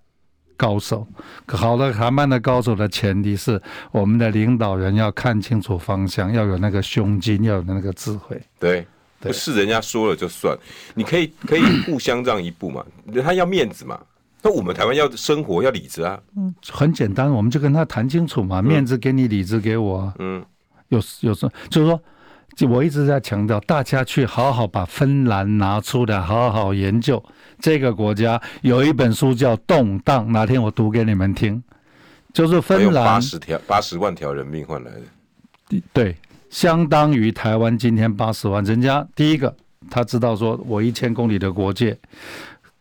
[0.56, 1.06] 高手，
[1.46, 3.60] 好的谈判的高手的前提是
[3.90, 8.40] 我们的领导人要看清楚方向，要有那个胸襟，要有那个智慧。
[8.60, 8.86] 对，
[9.18, 10.56] 不是人家说了就算，
[10.94, 12.84] 你可以可以互相让一步嘛，
[13.22, 14.00] 他要面子嘛，
[14.40, 16.20] 那我们台湾要生活要理智啊。
[16.36, 20.12] 嗯，很简单，我们就跟他谈清楚嘛，面子给你，理智给我。
[20.20, 20.44] 嗯，
[20.88, 22.00] 有有时候就是说，
[22.56, 27.22] 就我一直在强调，大家去好好把芬兰拿出来，好好研究
[27.58, 28.40] 这个国家。
[28.62, 31.62] 有一本书叫《动荡》，哪天我读给你们听。
[32.32, 36.16] 就是芬兰八十条八十万条人命换来的，对，
[36.50, 38.62] 相当于台湾今天八十万。
[38.64, 39.54] 人家第一个
[39.88, 41.96] 他知道说，我一千公里的国界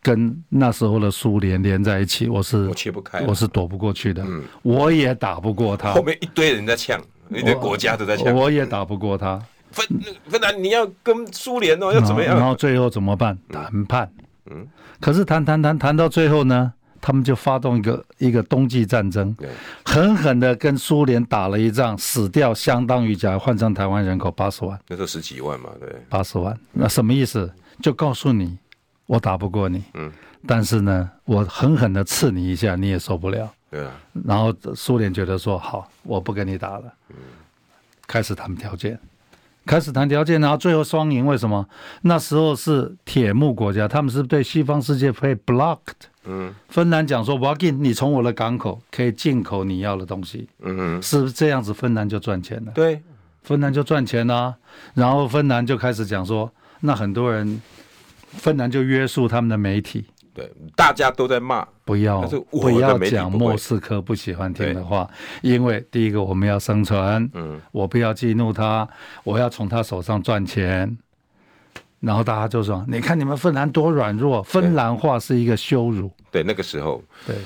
[0.02, 4.24] 跟那时候的苏联连在一起，我是我切不开，我是躲不过去的。
[4.26, 5.92] 嗯，我也打不过他。
[5.92, 9.40] 后面一堆人在呛，你的国家都在呛，我也打不过他。
[9.74, 9.86] 芬
[10.28, 12.36] 芬兰，你要跟苏联哦，要怎么样？
[12.36, 13.36] 然后最后怎么办？
[13.50, 14.10] 谈判。
[14.46, 14.66] 嗯，
[15.00, 16.72] 可是谈谈谈谈到最后呢？
[17.06, 19.36] 他们就发动一个一个冬季战争，
[19.84, 27.52] 狠狠的跟苏联打了一仗，死掉相当于假换成台湾人口八十万，那时候十几万嘛，对，八十万，那什么意思？
[27.82, 28.56] 就告诉你，
[29.04, 30.10] 我打不过你，嗯，
[30.46, 33.92] 但是呢，我狠狠的刺你一下，你也受不了，对啊。
[34.24, 37.16] 然后苏联觉得说好，我不跟你打了，嗯，
[38.06, 38.98] 开始谈条件。
[39.66, 41.26] 开始谈条件，然后最后双赢。
[41.26, 41.66] 为什么？
[42.02, 46.08] 那时候是铁幕国家，他们是对西方世界被 blocked。
[46.26, 50.48] 嗯，芬兰讲说，我要进，你从我的港口可以进口你要的东西。
[50.60, 51.72] 嗯哼，是不是这样子？
[51.72, 52.72] 芬兰就赚钱了。
[52.74, 53.02] 对，
[53.42, 54.54] 芬兰就赚钱了。
[54.94, 56.50] 然后芬兰就开始讲说，
[56.80, 57.60] 那很多人，
[58.32, 60.06] 芬兰就约束他们的媒体。
[60.34, 62.20] 对，大家都在骂，不要
[62.50, 65.08] 不要讲莫斯科不喜欢听的话，
[65.42, 68.86] 因为第一个我们要生存，嗯，我不要激怒他，
[69.22, 70.98] 我要从他手上赚钱，
[72.00, 76.10] 然后大家就说，你看你们芬兰多软弱，芬兰话是一个羞辱。
[76.32, 77.36] 对，那个时候，对，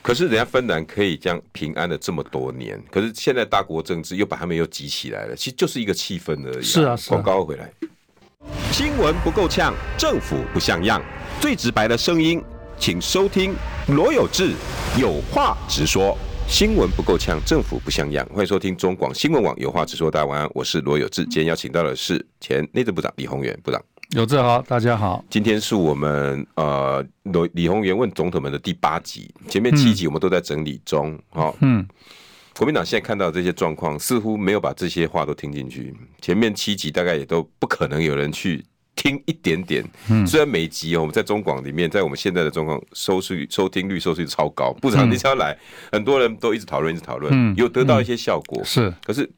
[0.00, 6.62] 可是人家芬兰可以这样平安了这么多年，可是现在大国政治又把他们又集起来了，其实就是一个气氛而已。
[6.62, 7.68] 是啊，是啊，广告回来，
[8.70, 11.02] 新闻不够呛，政府不像样。
[11.40, 12.42] 最直白的声音，
[12.78, 13.54] 请收听
[13.88, 14.52] 罗有志
[14.98, 16.16] 有话直说。
[16.48, 18.26] 新闻不够呛，政府不像样。
[18.30, 20.10] 欢迎收听中广新闻网有话直说。
[20.10, 21.22] 大家晚安，我是罗有志。
[21.24, 23.78] 今天邀请到的是前内政部长李鸿源部长。
[24.16, 25.22] 有志好，大家好。
[25.28, 31.18] 今天是我们呃李李鸿源问总统们的第八集，前面七集我们都在整理中。
[31.28, 31.88] 好、嗯，嗯，
[32.58, 35.94] 国民党现在看到这些状况，似乎没有把这些话都听进去。
[36.20, 38.64] 前面七集大概也都不可能有人去。
[39.00, 39.84] 听一点点，
[40.26, 44.72] 虽然每集我们在中广里面，在我们现在的状况收视率、收听率、收视率超高。
[44.82, 45.56] 部长，你只要来，
[45.92, 48.60] 很多人都一直讨论，一直讨论，有得到一些效果。
[48.64, 49.30] 是，可是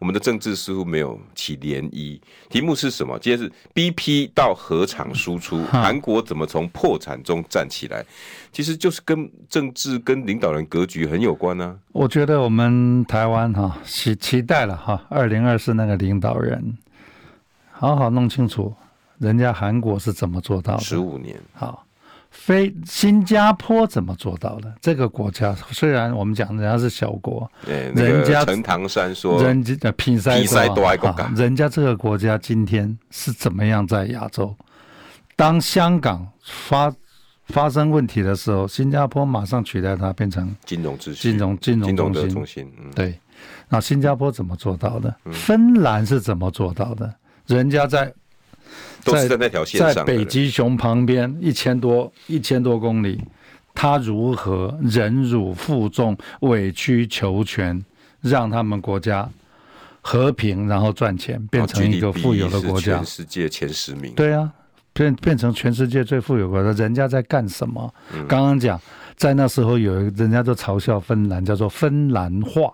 [0.00, 2.18] 我们的政治似乎没有起涟漪。
[2.48, 3.18] 题目是什么？
[3.18, 8.04] 今天是 BP 到核厂输出，韩国怎么从破产中站起来？
[8.50, 11.78] 其实就是跟政治、跟领导人格局很有关呢。
[11.92, 16.78] 我觉得我们台湾哈期期待了哈，二零二四那个领导人，
[17.70, 18.74] 好好弄清楚。
[19.18, 20.80] 人家韩国是怎么做到的？
[20.80, 21.38] 十五年。
[21.52, 21.84] 好，
[22.30, 24.72] 非新加坡怎么做到的？
[24.80, 34.54] 这个国家虽然我们讲人家是小国，对，人家陈唐山说，人家的比赛多爱国，人家这个国家今天是怎么样在亚洲？
[35.34, 36.94] 当香港发
[37.46, 42.30] 发生问题的时候，新加坡马上取代它，变成金融中心、金融金融中心。
[42.30, 43.18] 中心嗯、对，
[43.68, 45.14] 那新加坡怎么做到的？
[45.32, 47.12] 芬兰是怎么做到的？
[47.46, 48.12] 人家在。
[49.04, 53.22] 都是在那条线上，在北极熊旁边一千多一千多公里，
[53.74, 57.82] 他如何忍辱负重、委曲求全，
[58.20, 59.28] 让他们国家
[60.00, 62.96] 和平，然后赚钱，变成一个富有的国家？
[62.96, 64.12] 全世界前十名。
[64.14, 64.52] 对啊，
[64.92, 67.92] 变变成全世界最富有国家，人家在干什么？
[68.28, 68.80] 刚刚讲，
[69.16, 72.72] 在那时候有人家都嘲笑芬兰，叫做芬兰话。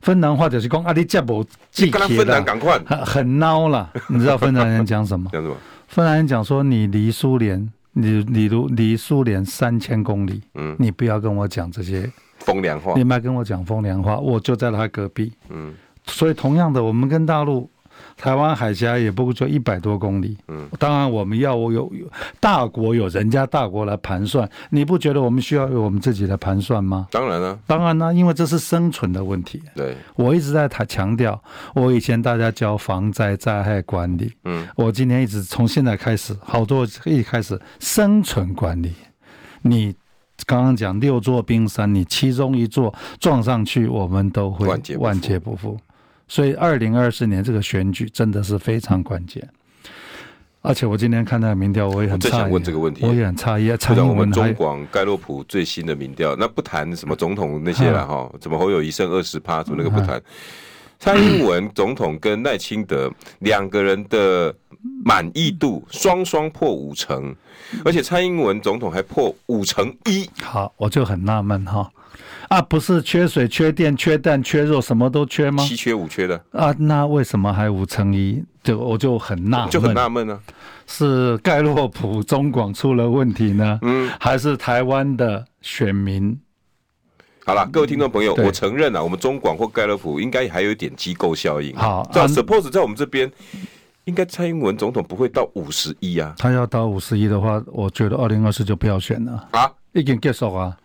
[0.00, 2.42] 芬兰话就是讲啊，你接无记起啦，
[2.86, 3.90] 很很孬了。
[4.08, 5.28] 你知道芬兰人讲什么？
[5.32, 5.56] 讲什么？
[5.88, 15.74] 芬兰人讲说，你离苏联，你你如离苏联三千公里，嗯，你不要跟我讲这些风凉话，你别跟我讲风凉话，我就在他隔壁，嗯，
[16.06, 17.70] 所以同样的，我们跟大陆。
[18.18, 27.06] 台湾海峡也不过就一百多公里，嗯，当然我们要有有大国有人家大国来盘算，你不觉得我们需要有我们自己的盘算吗？
[27.12, 29.62] 当然了，当然了，因为这是生存的问题。
[29.74, 31.40] 对，我一直在谈强调，
[31.74, 38.92] 我以前大家教防灾灾害管理，嗯，我今天一直从现在开始，好多一开始生存管理，
[39.62, 39.94] 你
[40.44, 44.66] 刚刚讲六座冰山，你其中一座撞上去，我们都会
[44.98, 45.78] 万劫不复。
[46.28, 49.48] 所以，二零二四年这个选举真的是非常关键。
[50.60, 52.30] 而且，我今天看那个民调，我也很诧异。
[52.30, 53.74] 想问这个问题，我也很诧异。
[53.76, 60.20] 不然我们中广盖洛普最新的民调，那不谈什么总统那些了 哈，怎么侯友宜胜二十趴，什么那个不谈？
[60.98, 64.52] 蔡英文总统跟赖清德两个人的
[65.04, 67.34] 满意度双双破五成，
[67.84, 70.28] 而且蔡英文总统还破五成一。
[70.42, 71.88] 好，我就很纳闷哈，
[72.48, 75.62] 啊，不是缺水、缺电、缺蛋、缺肉，什么都缺吗？
[75.64, 78.42] 七缺五缺的啊，那为什么还五乘一？
[78.62, 80.38] 就我就很纳闷，就很纳闷呢。
[80.86, 83.78] 是盖洛普中广出了问题呢？
[83.82, 86.38] 嗯，还是台湾的选民？
[87.44, 91.74] 好了，各位听众朋友，我承认啊，我们中广或盖洛普应该还有一点机构效应。
[91.76, 93.30] 好，这样 suppose 在我们这边，
[94.04, 96.34] 应该蔡英文总统不会到五十一啊。
[96.38, 100.76] 他要到五十一的话，我觉得二零二四就不要选了啊，已经结束啊。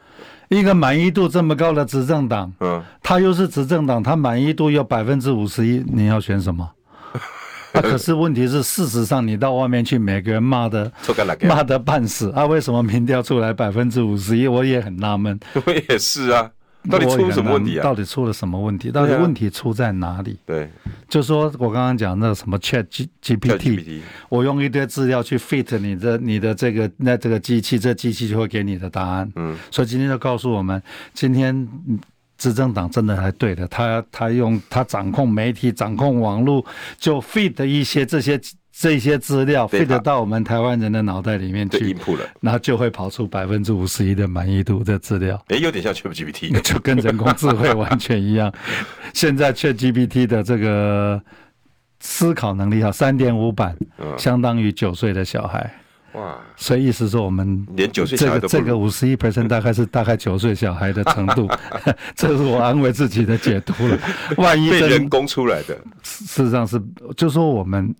[0.54, 6.70] 一个满意度这么高的执政党，嗯，他又是执政党，他满意度有百分之五十一，你要选什么？
[7.74, 10.92] 啊，可是问题是，事实上你到外面去，每个人骂的
[11.42, 14.48] 骂的半死啊，为什么民调出来百分之五十一？
[14.48, 15.40] 我也很纳闷。
[15.66, 16.50] 我也是啊。
[16.90, 17.84] 到底出了什么问题啊？
[17.84, 18.92] 到底出了什么问题？
[18.92, 20.38] 到底问题出在哪里？
[20.46, 20.70] 对，
[21.08, 29.32] 就说我刚刚讲那个什么 Chat G GPT，我用一堆资料去 fit 你的你的这个那这个机器，这机器就会给你的答案。
[29.36, 30.82] 嗯，所以今天就告诉我们，
[31.14, 31.68] 今天
[32.38, 36.66] 执政党真的还对的，他他用他掌控媒体、掌控网络，
[36.98, 38.40] 就 fit 一些这些。
[38.76, 45.40] 这些资料飞得到我们台湾人的脑袋里面去，了然后就会跑出百分之五十一的满意度的资料。
[45.50, 48.52] 哎，有点像 ChatGPT， 就跟人工智慧完全一样。
[49.14, 51.22] 现在 ChatGPT 的这个
[52.00, 53.78] 思考能力啊，三点五版，
[54.18, 55.72] 相当于九岁的小孩。
[56.14, 56.36] 哇！
[56.56, 61.48] 所以意思说，我们连九岁这个这个五十一 percent 大概是 大概九岁小孩的程度，
[62.16, 64.00] 这是我安慰自己的解读了。
[64.38, 66.82] 万一被人工出来的，事实上是
[67.16, 67.94] 就说我们。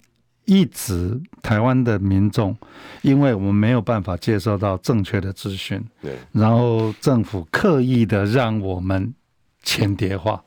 [0.46, 2.56] 一直台湾的民众，
[3.02, 9.14] 因为我们没有办法接受到正确的资讯，对，然后政府刻意的让我们
[9.62, 10.44] 前叠化，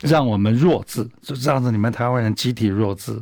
[0.00, 3.20] 让我们弱智，就这样子，你们台湾人集体弱智，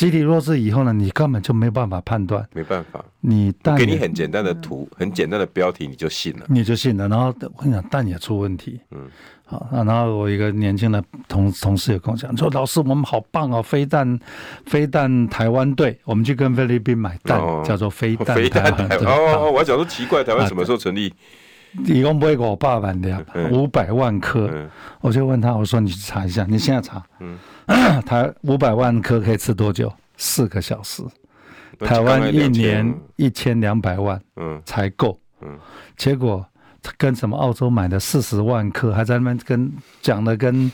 [0.00, 9.06] 集体弱智以后呢，你根本就没办法判断，没办法，你但给你很简单的图，很简单的标题，你就信了，你就信了，然后我跟你讲，蛋也出问题，嗯。
[9.44, 14.18] 啊，然后我一个年轻的同同事也跟我讲，说老师我们好棒哦，飞弹，
[14.64, 19.06] 飞弹台湾队，我们去跟菲律宾买弹，哦、叫做飞弹台湾队。
[19.06, 21.12] 哦，我还想说奇怪，台湾什么时候成立？
[21.86, 24.48] 一共不会给我八万两，五百万颗。
[24.52, 24.68] 嗯、
[25.00, 27.38] 我就问他，我说你去查一下，你现在查，嗯，
[28.04, 29.92] 台五百万颗可以吃多久？
[30.16, 31.02] 四个小时。
[31.78, 35.58] 台湾一年一千两百万，嗯，才够，嗯，
[35.96, 36.44] 结果。
[36.96, 40.72] 跟什么澳洲买的四十万颗，还在那边跟讲的跟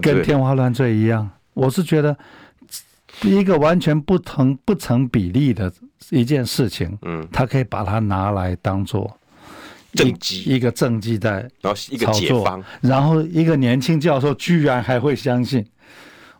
[0.00, 1.28] 跟天花乱坠一样。
[1.54, 2.16] 我是觉得
[3.22, 5.70] 一个完全不成不成比例的
[6.10, 9.18] 一件事情，嗯，他可以把它拿来当做
[9.92, 15.64] 政绩，一个政绩在，然后一个解方，然后一个年轻教授居然还会相信。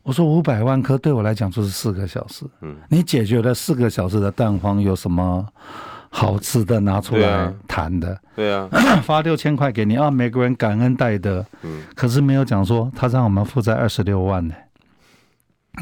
[0.03, 5.47] 我说五百万颗对我来讲就是四个小时，嗯，你解决了四个小时的蛋黄有什么？
[6.15, 8.69] 好吃的拿出来谈的，对啊，
[9.03, 14.55] 发六千块给你啊，每个人感恩戴德，嗯，可是没有讲说他让我们负债二十六万呢，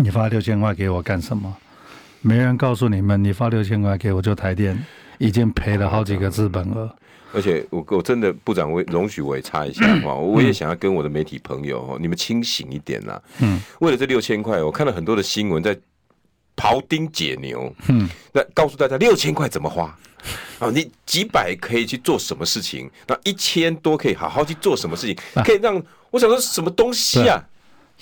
[0.01, 1.57] 你发六千块给我干什么？
[2.21, 4.81] 没人告诉你们，你发六千块给我，就台电
[5.18, 6.95] 已经赔了好几个资本额。
[7.33, 15.76] 而且我我真的部长，我容许我也插一下话，我也想要跟我的媒体朋友哦，你们清醒一点啦，嗯，为了这六千块，我看了很多的新闻在
[16.57, 19.97] 庖丁解牛，嗯，那告诉大家六千块怎么花。
[20.59, 22.91] 啊，你几百可以去做什么事情？
[23.07, 25.16] 那一千多可以好好去做什么事情？
[25.43, 27.43] 可以让我想说什么东西啊？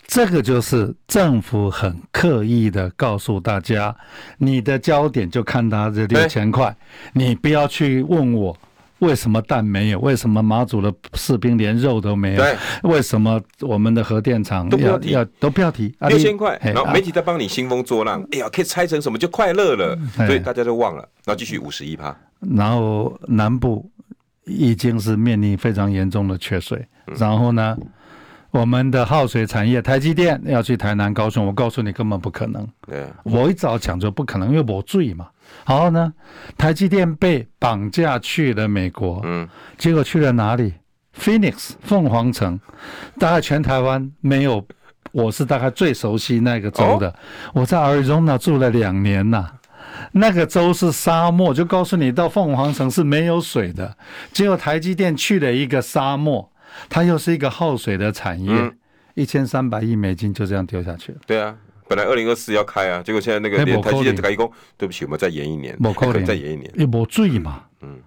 [0.08, 3.94] 这个就是政府很刻意的告诉大家，
[4.38, 6.76] 你的焦点就看他这六千块，
[7.12, 8.56] 你不要去问我
[9.00, 12.44] 为什么蛋没有，为什么马祖的士兵连肉都没有，
[12.82, 15.94] 为什么我们的核电厂都不要提，都不要提？
[16.00, 22.16] 六千块，然后媒体在帮你兴风作浪，哎呀，可以拆成什么就快乐了，所以大家都忘了，然后继续五十一趴。
[22.56, 23.88] 然后南部
[24.44, 26.84] 已经是面临非常严重的缺水，
[27.16, 27.76] 然后呢，
[28.50, 32.66] 我们的耗水产业台积电要去台南、高雄，我告诉你根本不可能。
[32.86, 35.28] 对，我一早讲就不可能，因为我醉嘛。
[35.66, 36.12] 然后呢，
[36.56, 40.74] 台积电被绑架去了美国，嗯，结果去了哪里
[41.18, 42.58] ？Phoenix 凤凰城，
[43.18, 44.66] 大概全台湾没有，
[45.12, 47.14] 我是大概最熟悉那个州的。
[47.52, 49.52] 我在 Arizona 住了两年呐。
[50.12, 53.96] 那个州是沙漠，就告诉你到凤凰城是没有水的。
[54.32, 56.50] 结果台积电去了一个沙漠，
[56.88, 58.72] 它又是一个耗水的产业，
[59.14, 61.18] 一千三百亿美金就这样丢下去了。
[61.26, 61.56] 对啊，
[61.88, 65.76] 本来二零二四要开啊，结果现在那个连台积电开工，对不起，我们再延一年，
[66.26, 67.64] 再延一年，也没注意嘛。
[67.80, 67.98] 嗯，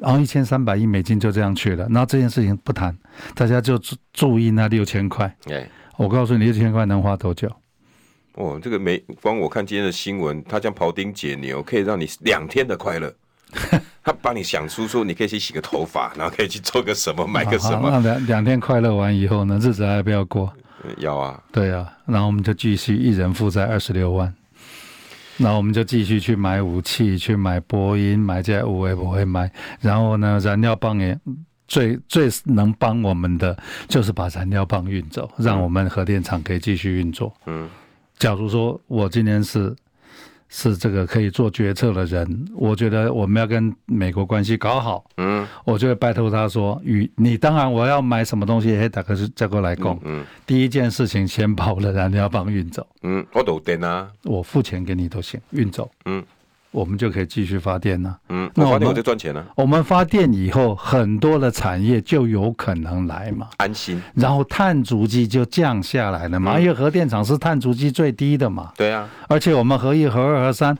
[0.00, 2.96] 然后一千三百亿美金就这样去了，然后这件事情不谈，
[3.34, 5.36] 大家就注注意那六千块。
[5.96, 7.48] 我告诉你，六千块能花多久？
[8.34, 13.14] 哦，这个没光我看今天的新闻，他将庖丁解牛，可以让你两天的快乐。
[14.02, 17.88] 他帮你想出说，你可以去洗个头发，然后可以去做个什么，买个什么。
[17.90, 20.52] 那两两天快乐完以后呢，日子还要不要过？
[20.98, 21.42] 要啊。
[21.52, 24.32] 对啊，然后我们就继续一人负债二十六万，
[25.36, 29.50] 然后我们就继续去买武器，去买波音，买这些我也不会买。
[29.80, 31.18] 然后呢，燃料棒也
[31.66, 33.56] 最最能帮我们的，
[33.88, 37.32] 就是把燃料棒运走，让我们核电厂可以继续运作。
[37.46, 37.68] 嗯。
[38.16, 39.74] 假如说我今天是
[40.56, 56.24] 是这个可以做决策的人，我觉得我们要跟美国关系搞好，嗯，我就会拜托他说，与你当然我要买什么东西，嘿，大哥是再过来供，嗯，第一件事情先把我的燃料棒运走，嗯，我都电啊，我付钱给你都行，运走，嗯。
[56.74, 58.18] 我们就可以继续发电了。
[58.30, 59.46] 嗯，那发电我就赚钱了。
[59.54, 64.02] 我们发电以后，很多的产业就有可能来嘛，安心。
[64.14, 68.72] 然后碳足迹就降下来了嘛，因为核电厂是碳足迹最低的嘛。
[68.76, 69.08] 对啊。
[69.28, 70.76] 而且我们核一、核二、核三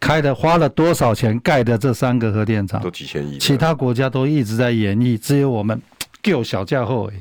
[0.00, 2.80] 开的花了多少钱盖的这三个核电厂？
[2.82, 3.36] 都几千亿。
[3.36, 5.78] 其他国家都一直在演绎，只有我们
[6.24, 7.12] 够小家伙。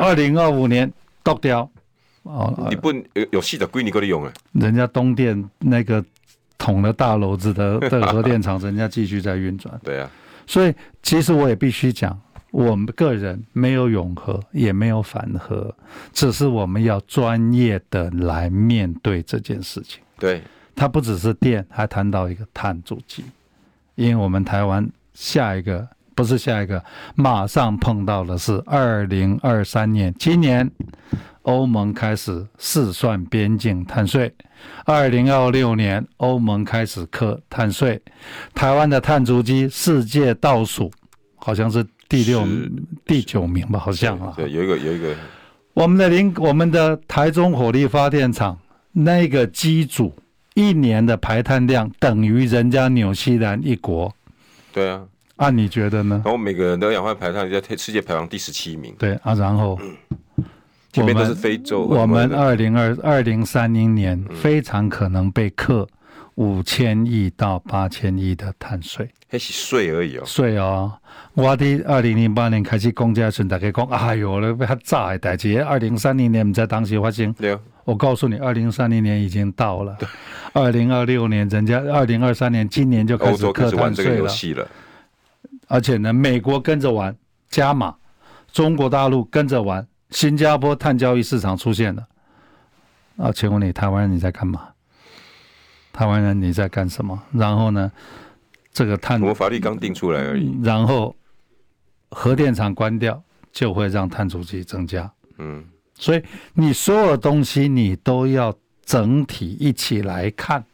[0.00, 0.92] 二零二五年
[1.22, 1.70] 倒掉。
[2.24, 4.32] 哦，你不有有戏的归你过来用啊？
[4.54, 6.04] 人家东电那个。
[6.58, 9.78] 捅了大篓子的的 核电厂，人家继续在运转。
[9.82, 10.10] 对啊，
[10.46, 12.18] 所以其实我也必须讲，
[12.50, 15.74] 我们个人没有永和，也没有反核，
[16.12, 20.02] 只是我们要专业的来面对这件事情。
[20.18, 20.42] 对，
[20.74, 23.24] 它不只是电，还谈到一个碳足迹，
[23.94, 25.86] 因为我们台湾下一个
[26.16, 30.68] 不是下一个，马上碰到的是二零二三年，今年。
[31.42, 34.34] 欧盟开始试算边境碳税，
[34.84, 38.02] 二零二六年欧盟开始课碳税，
[38.52, 40.90] 台湾的碳足迹世界倒数，
[41.36, 42.44] 好像是第六、
[43.04, 44.32] 第九名吧，好像啊。
[44.36, 45.14] 对，有一个有一个，
[45.72, 48.58] 我们的林，我们的台中火力发电厂
[48.90, 50.12] 那个机组
[50.54, 54.12] 一年的排碳量等于人家纽西兰一国。
[54.72, 55.06] 对啊，
[55.36, 56.20] 啊，你觉得呢？
[56.24, 58.94] 然后每个人的二氧化碳排放在世界排行第十七名。
[58.98, 59.78] 对啊，然后。
[59.80, 59.96] 嗯
[60.98, 61.82] 我们都是非洲。
[61.82, 65.86] 我们二零二二零三零年非常可能被克
[66.36, 69.06] 五千亿到八千亿的碳税。
[69.28, 70.22] 还是税而已哦。
[70.24, 70.90] 税哦，
[71.34, 75.62] 我的二零零八年开始公家存大家讲，哎呦，那被他炸的代志。
[75.62, 77.30] 二零三零年在当时发生。
[77.34, 77.58] 对。
[77.84, 79.98] 我告诉你，二零三零年已经到了。
[80.54, 84.32] 二零二六年，人家二零二三年今年就开始课碳税了。
[85.66, 87.16] 而且呢，美国跟着玩，
[87.48, 87.94] 加码，
[88.52, 89.86] 中国大陆跟着玩。
[90.10, 92.06] 新加坡碳交易市场出现了，
[93.16, 94.68] 啊，请问你台湾人你在干嘛？
[95.92, 97.20] 台湾人你在干什么？
[97.32, 97.90] 然后呢，
[98.72, 100.56] 这个碳，我法律刚定出来而已。
[100.62, 101.14] 然后
[102.10, 105.10] 核电厂关掉就会让碳足迹增加。
[105.38, 105.64] 嗯，
[105.94, 106.22] 所以
[106.54, 110.64] 你所有东西你都要整体一起来看，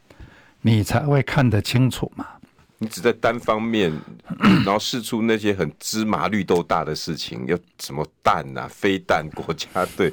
[0.61, 2.27] 你才会看得清楚嘛。
[2.83, 3.89] 你只在单方面，
[4.65, 10.11] 然后试出那些很芝麻绿豆大的事情，要什么蛋啊、飞弹、国家队，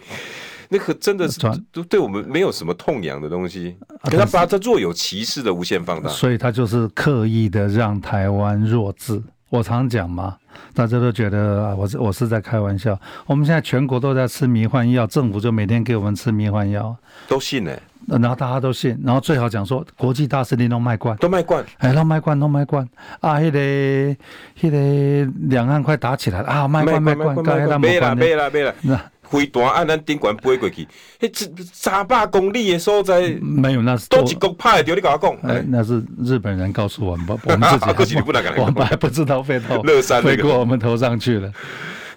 [0.69, 1.41] 那个真的是
[1.73, 3.77] 都对我们没有什么痛痒的东西。
[4.05, 9.21] 可他把它若有其事的无限放大，所以他就是刻意的让台湾弱智。
[9.49, 10.37] 我常讲嘛，
[10.73, 12.97] 大家都觉得啊我是我是在开玩笑。
[13.27, 16.97] 我们现在全国都在吃迷幻药，政府就每天给我们吃迷幻药，
[17.27, 17.83] 都信呢、欸。
[18.19, 22.89] 然后大家都信，然后最好讲说国际大事你都卖关，都卖关，哎，都卖关，都卖关
[23.21, 23.39] 啊！
[23.39, 24.17] 那个
[24.61, 26.49] 那个两岸快打起来了。
[26.49, 26.69] 啊！
[26.69, 29.01] 卖关卖关，刚才他们卖了卖了卖了，那。
[29.31, 30.89] 飞弹按咱顶管飞过去，
[31.21, 38.17] 那这三百公里的所在没有，那是都几个派的，你跟我讲，哎，那是日本人告诉我们，我们自己
[38.59, 39.81] 我们还不知道飞到
[40.21, 41.49] 飞过我们头上去了。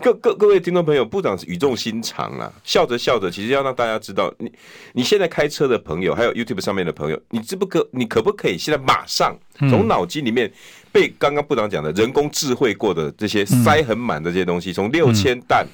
[0.03, 4.51] 各各各位听众朋友，部长是语重心长啊，笑着笑着，其实要让大家知道，你
[4.91, 10.51] 你现在开车的朋友，还有 YouTube 上面的朋友，你知不可，你可不可以现在马上从脑筋里面
[10.91, 15.65] 被刚刚部长讲的人工智慧过的这些塞很满的这些东西，从六千弹，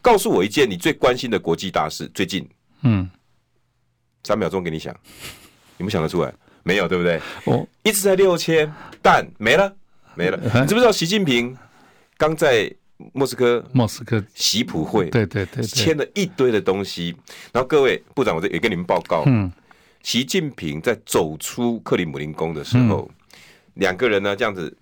[0.00, 2.48] 告诉我一件你最关心的国际大事，最近，
[2.84, 3.06] 嗯，
[4.22, 4.96] 三秒钟给你想，
[5.76, 6.32] 你们想得出来？
[6.62, 7.20] 没有，对不对？
[7.44, 8.72] 哦，一直在六千
[9.02, 9.70] 弹没了
[10.14, 11.54] 没了，你知不知道习近平
[12.16, 12.74] 刚在？
[13.12, 17.14] 莫斯科，莫斯科习普会，对对对，签了一堆的东西。
[17.52, 19.50] 然后各位部长，我这也跟你们报告，嗯，
[20.02, 23.10] 习近平在走出克里姆林宫的时候，
[23.74, 24.74] 两个人呢这样子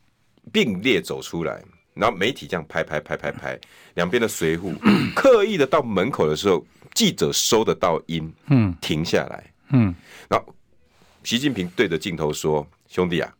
[0.53, 1.63] 并列走出来，
[1.95, 3.59] 然后媒体这样拍拍拍拍拍，
[3.95, 4.75] 两边的随扈
[5.17, 9.95] 刻意的到门口的时候，记者收得到音，嗯，停下来，嗯，
[10.29, 10.55] 然后
[11.25, 13.33] 习近平对着镜头说：“兄弟啊。”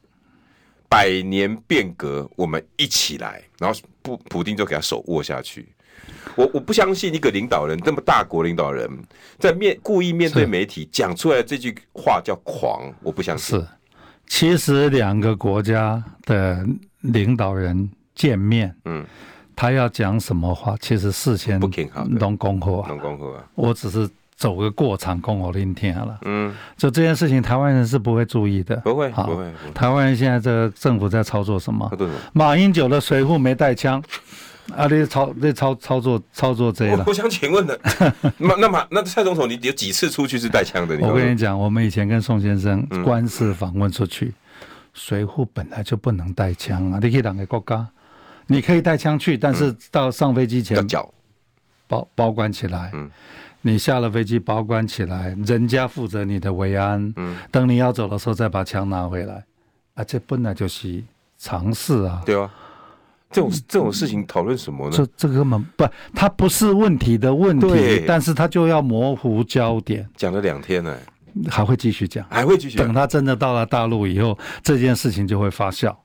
[0.93, 3.43] 百年变革，我们一起来。
[3.59, 5.67] 然后普普丁就给他手握下去。
[6.35, 8.87] 我我不相信一个领导人这么大国领导人，
[9.39, 13.59] 在面故意面对媒体讲出来这句话叫狂，我不相信。
[13.59, 13.67] 是，
[14.27, 16.67] 其实两个国家的
[17.01, 19.03] 领导人见面，嗯，
[19.57, 24.07] 他要讲什么话，其实事先不听好，弄功课啊，弄功课啊，我只是
[24.43, 26.19] 走个过场，供我聆听了。
[26.25, 29.53] 嗯，就这件事情，台湾人是不会注意的，不会，不会。
[29.73, 31.89] 台湾人现在这个政府在操作什么？
[32.33, 34.03] 马英九的随扈没带枪。
[34.77, 34.87] 啊！
[34.87, 37.05] 你操，你操操作操作这了。
[37.07, 37.79] 我想请问的，
[38.39, 40.97] 那那马那蔡总统，你有几次出去是带枪的？
[41.01, 44.33] 我跟你讲，我们以前跟宋先生官司访问出去，
[44.95, 47.01] 随扈本来就不能带枪啊！
[47.03, 47.87] 你可以哪个国家？
[48.47, 50.87] 你可以带枪去，但是到上飞机前
[51.89, 52.93] 保保管起来。
[52.95, 53.11] 嗯，
[53.63, 57.13] 你下了飞机保管起来，人家负责你的维安。
[57.17, 59.43] 嗯，等你要走的时候再把枪拿回来。
[59.95, 61.03] 啊，这本来就是
[61.39, 62.23] 常识啊。
[62.27, 62.51] 对啊。
[63.31, 64.93] 这种这种事情讨论什么呢？
[64.95, 70.07] 这这个根本不，它不是问题的问题，但是它就要模糊焦点。
[70.15, 70.95] 讲了两天呢，
[71.49, 72.87] 还会继续讲，还会继续讲。
[72.87, 75.97] 等他真的到了大陆以后，这件事情就会发酵。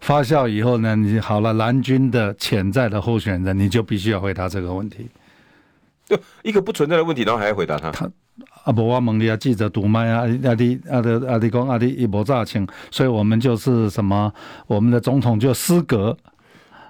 [0.00, 5.08] 发酵以后呢，你好了，蓝军的潜在的候选人，你就必须要回答这个问题。
[6.06, 7.90] 就 一个不存在的问题，然后还要回答他。
[7.90, 8.10] 他
[8.64, 14.32] 啊不，我问你啊，记者堵麦啊，阿弟阿弟阿弟讲阿弟一波炸请，所以我们就是什么，
[14.66, 16.16] 我们的总统就失格。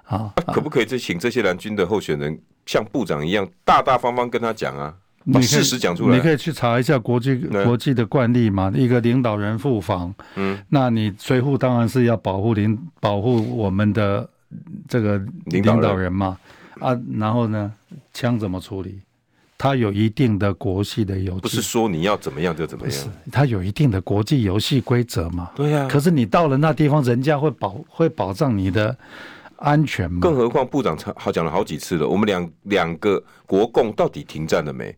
[0.05, 4.93] 啊，可不可以再请这些蓝军的候选人像部长一样大大方方跟他讲啊？
[5.33, 6.15] 把事实讲出来。
[6.15, 8.71] 你可以去查一下国际国际的惯例嘛。
[8.73, 14.29] 一个领导人赴访，嗯，那你随扈当然是要保护领保护我们的
[14.87, 16.37] 这个领导人嘛。
[16.79, 17.73] 啊，然后呢，
[18.13, 19.01] 枪怎么处理？
[19.57, 25.51] 他有一定的国际的游戏，不是说你要怎么样就怎么样，他有一定的国际游戏规则嘛。
[25.55, 25.87] 对呀。
[25.89, 28.95] 可是你到了那地方，人家会保会保障你的。
[29.59, 30.19] 安全吗？
[30.21, 34.95] 更何况部长好讲了好几次了，我们两两个国共到底停战了没？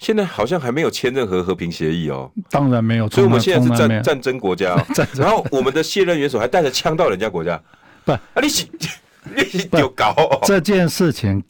[0.00, 2.28] 现在好像还没有签任何和平协议哦。
[2.50, 4.84] 当然没有，所以我们现在是战战争国家， 哦，
[5.14, 7.62] 然后我们的卸任元首还带着枪到人家国家，
[8.04, 8.48] 不，啊，你
[9.70, 10.40] 你有搞，哦？
[10.42, 11.40] 这件事情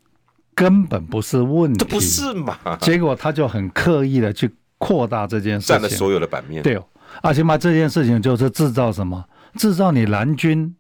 [0.57, 2.57] 根本不是问题，这不是嘛？
[2.81, 6.61] 结果他就很刻意的去扩大这件事情，占了所有的版面。
[6.65, 6.85] 对哦，
[7.23, 9.25] 而且嘛，这件事情就是制造什么？
[9.55, 10.75] 制造你蓝军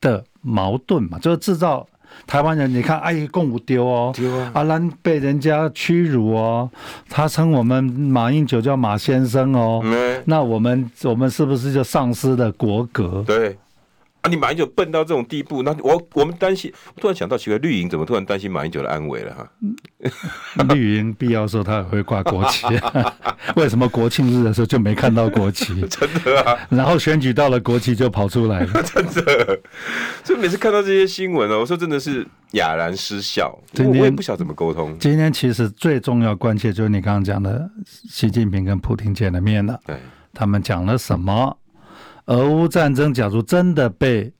[0.00, 0.24] 的。
[0.42, 1.86] 矛盾嘛，就是制造
[2.26, 2.72] 台湾人。
[2.72, 6.70] 你看，哎，共五丢哦，丢阿兰、啊、被人家屈辱哦，
[7.10, 13.22] 他称我们马英九叫马先生哦，嗯、那我们我们是不是就丧失了国格？
[13.26, 13.54] 对。
[14.22, 14.28] 啊！
[14.28, 16.72] 你马英九笨到这种地步，那我我们担心。
[16.96, 19.34] 突然想到，奇怪，绿营怎么突然担心马英九的安危了？
[19.34, 22.66] 哈， 绿营必要时候他也会挂国旗，
[23.56, 25.80] 为什么国庆日的时候就没看到国旗？
[25.88, 26.58] 真的啊！
[26.68, 29.60] 然后选举到了，国旗就跑出来了，真的。
[30.22, 33.58] 所以每次看到这些新闻哦，我说真的是哑然失笑。
[33.78, 34.98] 我我也不晓得怎么沟通。
[34.98, 37.70] 今天其实最重要关切就是你刚刚讲的，
[38.10, 39.80] 习近平跟普京见了面了。
[39.86, 39.96] 对，
[40.34, 41.56] 他们讲了什么？
[42.30, 44.32] 俄乌战争，假如真的被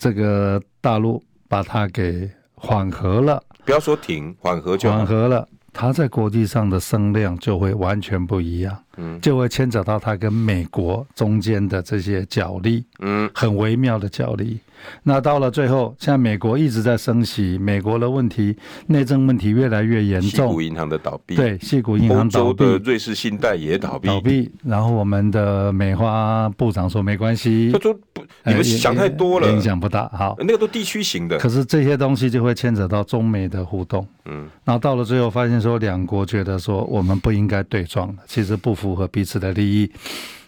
[0.00, 14.58] 这个大陆把它给缓和了，不要说停，缓和就缓和了，它在国际上的声量就会完全不一样，嗯，就会牵扯到它跟美国中间的这些角力，嗯，很微妙的角力。
[15.02, 18.56] 那到了最后，现在美国一直在升息，美国的问题
[18.86, 20.62] 内政问题越来越严重。
[20.62, 24.08] 银行的倒闭，对，硅谷银行倒闭，的瑞士信贷也倒闭。
[24.08, 30.08] 倒闭，然后我们的美花部长说没关系，他说不，你们想太多了，影响不大。
[30.08, 31.38] 好，那个都地区型的。
[31.38, 34.06] 可是这些东西就会牵扯到中美的互动。
[34.24, 39.90] 嗯，然后到了最后，发现说两国觉得说我们不应该对撞了，其实不符合彼此的利益。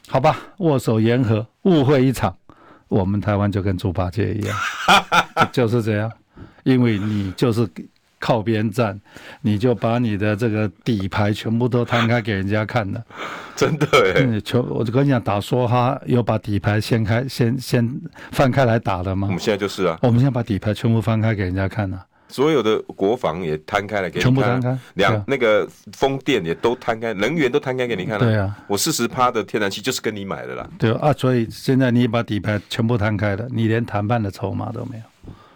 [0.09, 2.35] 好吧，握手言和，误会一场。
[2.89, 4.57] 我们台湾就跟猪八戒一样，
[5.53, 6.11] 就是这样，
[6.64, 7.68] 因为你就是
[8.18, 8.99] 靠边站，
[9.43, 13.01] 你就把你的这个底牌全部都摊开给人家看了，
[13.55, 13.86] 真的
[14.16, 18.01] 哎，就我就跟你讲，打梭哈有把底牌掀开，先先
[18.32, 19.28] 翻开来打的吗？
[19.28, 22.05] 我们现在就是啊，我们现在把底牌全部翻开给人家看了。
[22.29, 28.24] 所有的国防也摊开了给你看，全部摊开，两那个风电也都摊开，能源都摊开给你看了。
[28.24, 30.68] 对啊，我四十趴的天然气就是跟你买的啦。
[30.79, 35.03] 对啊，所以现在你把底牌全部摊开了，你连谈判的筹码都没有。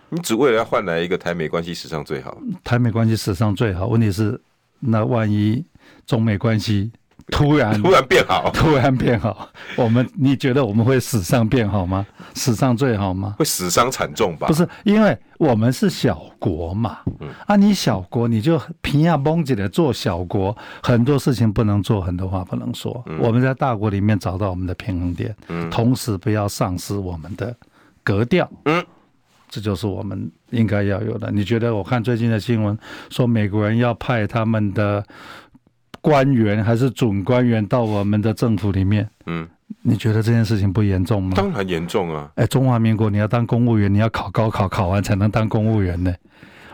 [0.09, 3.87] 你只为了要换来一个台美关系史上最好，台美关系史上最好。
[3.87, 4.41] 问题是，
[4.81, 5.65] 那万一
[6.07, 6.91] 中美关系？
[7.29, 9.49] 突然突然变好，突然变好。
[9.77, 12.07] 我们你觉得我们会史上变好吗？
[12.35, 13.37] 史上最好吗？
[13.39, 14.47] 会死伤惨重吧？
[14.49, 16.99] 不是，因为我们是小国嘛。
[17.21, 23.03] 嗯、啊，你小国你就平亚绷紧的做小国，很多事情不能做，很多话不能说。
[23.07, 27.55] 嗯、我们在大国里面找到我们的平衡点，嗯、同时不要丧失我们的
[28.03, 28.51] 格调。
[28.65, 28.85] 嗯，
[29.49, 31.31] 这就是我们应该要有的。
[31.31, 31.75] 你觉得？
[31.75, 32.77] 我看最近的新闻
[33.11, 35.05] 说，美国人要派他们的
[36.03, 39.09] 官员还是准官员到我们的政府里面。
[39.25, 39.49] 嗯，
[39.81, 41.33] 你觉得这件事情不严重吗？
[41.35, 42.31] 当然严重啊！
[42.35, 46.13] 哎，中华民国你要当公务员，你要考高考，考完才能当公务员呢。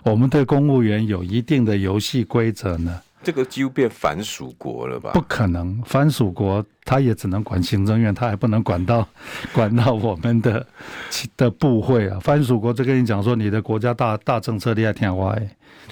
[0.02, 3.00] 我们对公务员有一定的游戏规则呢。
[3.22, 5.10] 这个几乎变反属国了吧？
[5.12, 9.06] 不可能，藩属国他也只能管行政院，他还不能管到
[9.52, 10.64] 管到我们的
[11.36, 12.18] 的部会啊。
[12.20, 15.36] 藩属国就跟你讲说，你的国家大大政策你要听话，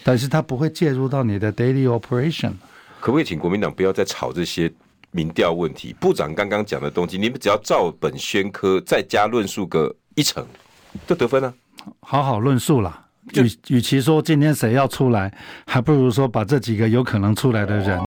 [0.05, 2.53] 但是他不会介入到你的 daily operation。
[3.07, 4.69] 可不可以请国民党不要再吵这些
[5.13, 5.93] 民调问题？
[6.01, 10.45] 部长刚刚讲的东西，你们只要照本宣科，再加论述个一成，
[11.07, 11.55] 就得分了。
[12.01, 13.05] 好好论述了。
[13.35, 15.33] 与与其说今天谁要出来，
[15.69, 17.97] 还不如说把这几个有可能出来的人。